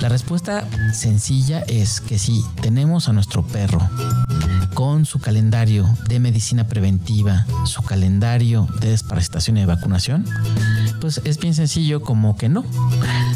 La 0.00 0.10
respuesta 0.10 0.68
sencilla 0.92 1.60
es 1.60 2.00
que 2.00 2.18
si 2.18 2.44
tenemos 2.60 3.08
a 3.08 3.14
nuestro 3.14 3.42
perro 3.42 3.80
con 4.74 5.06
su 5.06 5.18
calendario 5.18 5.88
de 6.08 6.20
medicina 6.20 6.66
preventiva, 6.66 7.46
su 7.64 7.82
calendario 7.82 8.68
de 8.80 8.90
desparasitación 8.90 9.56
y 9.56 9.60
de 9.60 9.66
vacunación, 9.66 10.26
pues 11.04 11.20
es 11.26 11.38
bien 11.38 11.52
sencillo 11.52 12.00
como 12.00 12.34
que 12.38 12.48
no. 12.48 12.64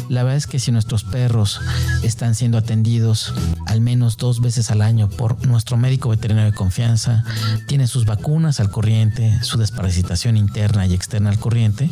La 0.09 0.23
verdad 0.23 0.37
es 0.37 0.47
que 0.47 0.57
si 0.57 0.71
nuestros 0.71 1.03
perros 1.03 1.61
están 2.01 2.33
siendo 2.33 2.57
atendidos 2.57 3.31
al 3.67 3.79
menos 3.79 4.17
dos 4.17 4.41
veces 4.41 4.71
al 4.71 4.81
año 4.81 5.07
por 5.07 5.45
nuestro 5.45 5.77
médico 5.77 6.09
veterinario 6.09 6.49
de 6.49 6.57
confianza, 6.57 7.23
tiene 7.67 7.85
sus 7.85 8.05
vacunas 8.05 8.59
al 8.59 8.71
corriente, 8.71 9.37
su 9.43 9.59
desparasitación 9.59 10.35
interna 10.35 10.87
y 10.87 10.95
externa 10.95 11.29
al 11.29 11.37
corriente, 11.37 11.91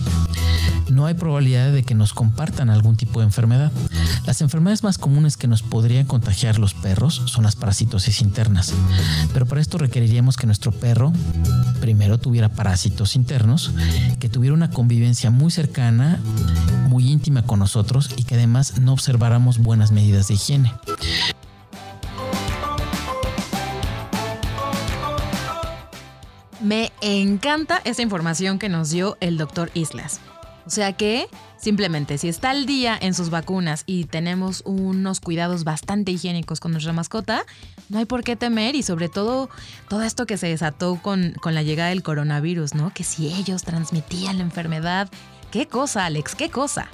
no 0.90 1.06
hay 1.06 1.14
probabilidad 1.14 1.72
de 1.72 1.84
que 1.84 1.94
nos 1.94 2.14
compartan 2.14 2.72
algún 2.72 2.96
tipo 2.96 3.20
de 3.20 3.28
enfermedad. 3.28 3.72
Las 4.28 4.42
enfermedades 4.42 4.84
más 4.84 4.98
comunes 4.98 5.38
que 5.38 5.48
nos 5.48 5.64
podrían 5.64 6.06
contagiar 6.06 6.60
los 6.60 6.74
perros 6.74 7.24
son 7.28 7.46
las 7.46 7.56
parasitosis 7.56 8.20
internas, 8.22 8.74
pero 9.32 9.46
para 9.46 9.62
esto 9.62 9.78
requeriríamos 9.78 10.36
que 10.36 10.46
nuestro 10.46 10.74
perro 10.74 11.14
primero 11.80 12.18
tuviera 12.18 12.50
parásitos 12.50 13.16
internos, 13.16 13.72
que 14.20 14.28
tuviera 14.28 14.54
una 14.54 14.70
convivencia 14.70 15.32
muy 15.32 15.50
cercana, 15.50 16.20
muy 16.90 17.10
íntima 17.10 17.44
con 17.44 17.60
nosotros 17.60 18.10
y 18.18 18.26
que 18.26 18.36
además 18.36 18.80
no 18.82 18.92
observáramos 18.92 19.60
buenas 19.60 19.92
medidas 19.94 20.28
de 20.28 20.34
higiene. 20.34 20.74
Me 26.60 26.92
encanta 27.00 27.82
esa 27.86 28.02
información 28.02 28.60
que 28.60 28.68
nos 28.68 28.90
dio 28.90 29.16
el 29.22 29.38
doctor 29.38 29.72
Islas. 29.74 30.20
O 30.66 30.70
sea 30.70 30.92
que 30.92 31.30
simplemente 31.68 32.18
si 32.18 32.30
está 32.30 32.52
al 32.52 32.66
día 32.66 32.98
en 32.98 33.14
sus 33.14 33.30
vacunas 33.30 33.84
y 33.86 34.06
tenemos 34.06 34.64
unos 34.64 35.20
cuidados 35.20 35.66
bastante 35.66 36.14
higiénicos 36.14 36.62
con 36.62 36.72
nuestra 36.72 36.94
mascota, 36.94 37.46
no 37.90 38.00
hay 38.00 38.06
por 38.06 38.24
qué 38.24 38.38
temer 38.38 38.74
y 38.76 38.84
sobre 38.84 39.10
todo 39.10 39.50
todo 39.90 40.04
esto 40.04 40.26
que 40.26 40.38
se 40.38 40.48
desató 40.48 40.98
con, 41.02 41.34
con 41.42 41.54
la 41.54 41.64
llegada 41.64 41.90
del 41.90 42.04
coronavirus, 42.04 42.74
¿no? 42.74 42.94
Que 42.94 43.04
si 43.04 43.28
ellos 43.34 43.64
transmitían 43.64 44.38
la 44.38 44.46
enfermedad, 44.46 45.10
qué 45.52 45.68
cosa, 45.68 46.06
Alex, 46.06 46.36
qué 46.36 46.50
cosa 46.50 46.88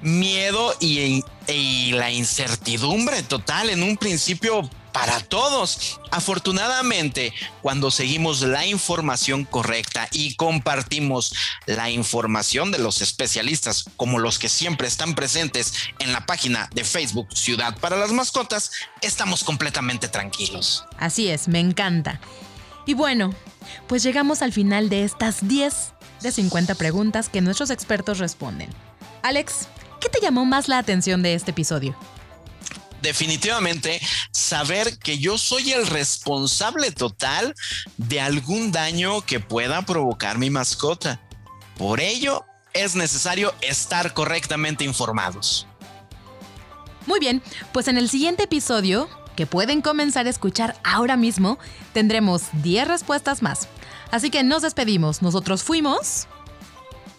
miedo 0.00 0.72
y, 0.80 1.22
y, 1.46 1.92
la 1.92 2.10
incertidumbre 2.10 3.22
total 3.24 3.68
en 3.68 3.82
un 3.82 3.98
principio 3.98 4.70
para 4.96 5.20
todos. 5.20 6.00
Afortunadamente, 6.10 7.34
cuando 7.60 7.90
seguimos 7.90 8.40
la 8.40 8.64
información 8.64 9.44
correcta 9.44 10.08
y 10.10 10.36
compartimos 10.36 11.34
la 11.66 11.90
información 11.90 12.72
de 12.72 12.78
los 12.78 13.02
especialistas, 13.02 13.84
como 13.98 14.18
los 14.18 14.38
que 14.38 14.48
siempre 14.48 14.88
están 14.88 15.14
presentes 15.14 15.74
en 15.98 16.14
la 16.14 16.24
página 16.24 16.70
de 16.74 16.82
Facebook 16.82 17.28
Ciudad 17.34 17.76
para 17.78 17.98
las 17.98 18.12
Mascotas, 18.12 18.70
estamos 19.02 19.44
completamente 19.44 20.08
tranquilos. 20.08 20.86
Así 20.96 21.28
es, 21.28 21.46
me 21.46 21.60
encanta. 21.60 22.18
Y 22.86 22.94
bueno, 22.94 23.34
pues 23.88 24.02
llegamos 24.02 24.40
al 24.40 24.54
final 24.54 24.88
de 24.88 25.04
estas 25.04 25.46
10 25.46 25.92
de 26.22 26.32
50 26.32 26.74
preguntas 26.74 27.28
que 27.28 27.42
nuestros 27.42 27.68
expertos 27.68 28.18
responden. 28.18 28.70
Alex, 29.22 29.68
¿qué 30.00 30.08
te 30.08 30.22
llamó 30.22 30.46
más 30.46 30.68
la 30.68 30.78
atención 30.78 31.22
de 31.22 31.34
este 31.34 31.50
episodio? 31.50 31.94
Definitivamente 33.02 34.00
saber 34.30 34.98
que 34.98 35.18
yo 35.18 35.38
soy 35.38 35.72
el 35.72 35.86
responsable 35.86 36.90
total 36.90 37.54
de 37.96 38.20
algún 38.20 38.72
daño 38.72 39.22
que 39.22 39.40
pueda 39.40 39.82
provocar 39.82 40.38
mi 40.38 40.50
mascota. 40.50 41.20
Por 41.76 42.00
ello, 42.00 42.44
es 42.72 42.94
necesario 42.94 43.54
estar 43.60 44.14
correctamente 44.14 44.84
informados. 44.84 45.66
Muy 47.06 47.20
bien, 47.20 47.42
pues 47.72 47.88
en 47.88 47.98
el 47.98 48.08
siguiente 48.08 48.44
episodio, 48.44 49.08
que 49.36 49.46
pueden 49.46 49.80
comenzar 49.82 50.26
a 50.26 50.30
escuchar 50.30 50.76
ahora 50.82 51.16
mismo, 51.16 51.58
tendremos 51.92 52.42
10 52.62 52.88
respuestas 52.88 53.42
más. 53.42 53.68
Así 54.10 54.30
que 54.30 54.42
nos 54.42 54.62
despedimos. 54.62 55.22
Nosotros 55.22 55.62
fuimos... 55.62 56.26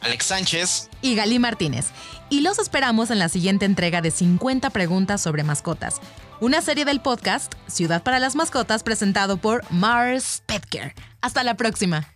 Alex 0.08 0.26
Sánchez 0.26 0.90
y 1.02 1.16
Galí 1.16 1.38
Martínez. 1.38 1.88
Y 2.30 2.40
los 2.42 2.60
esperamos 2.60 3.12
en 3.12 3.20
la 3.20 3.28
siguiente 3.28 3.66
entrega 3.66 4.02
de 4.02 4.12
50 4.12 4.70
preguntas 4.70 5.22
sobre 5.22 5.44
mascotas. 5.44 6.00
Una 6.40 6.62
serie 6.62 6.86
del 6.86 7.02
podcast 7.02 7.54
Ciudad 7.68 8.04
para 8.04 8.20
las 8.20 8.36
Mascotas 8.36 8.84
presentado 8.84 9.38
por 9.38 9.64
Mars 9.70 10.44
Petcare. 10.46 10.96
Hasta 11.20 11.44
la 11.44 11.56
próxima. 11.56 12.08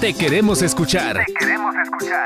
Te 0.00 0.12
queremos 0.12 0.60
escuchar. 0.60 1.24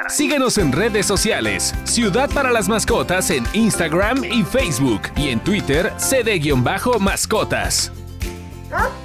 Síguenos 0.09 0.59
en 0.59 0.73
redes 0.73 1.07
sociales. 1.07 1.73
Ciudad 1.85 2.29
para 2.31 2.51
las 2.51 2.69
Mascotas 2.69 3.31
en 3.31 3.45
Instagram 3.53 4.25
y 4.25 4.43
Facebook. 4.43 5.03
Y 5.15 5.29
en 5.29 5.39
Twitter, 5.39 5.93
cd-mascotas. 5.99 7.93
up. 8.73 8.98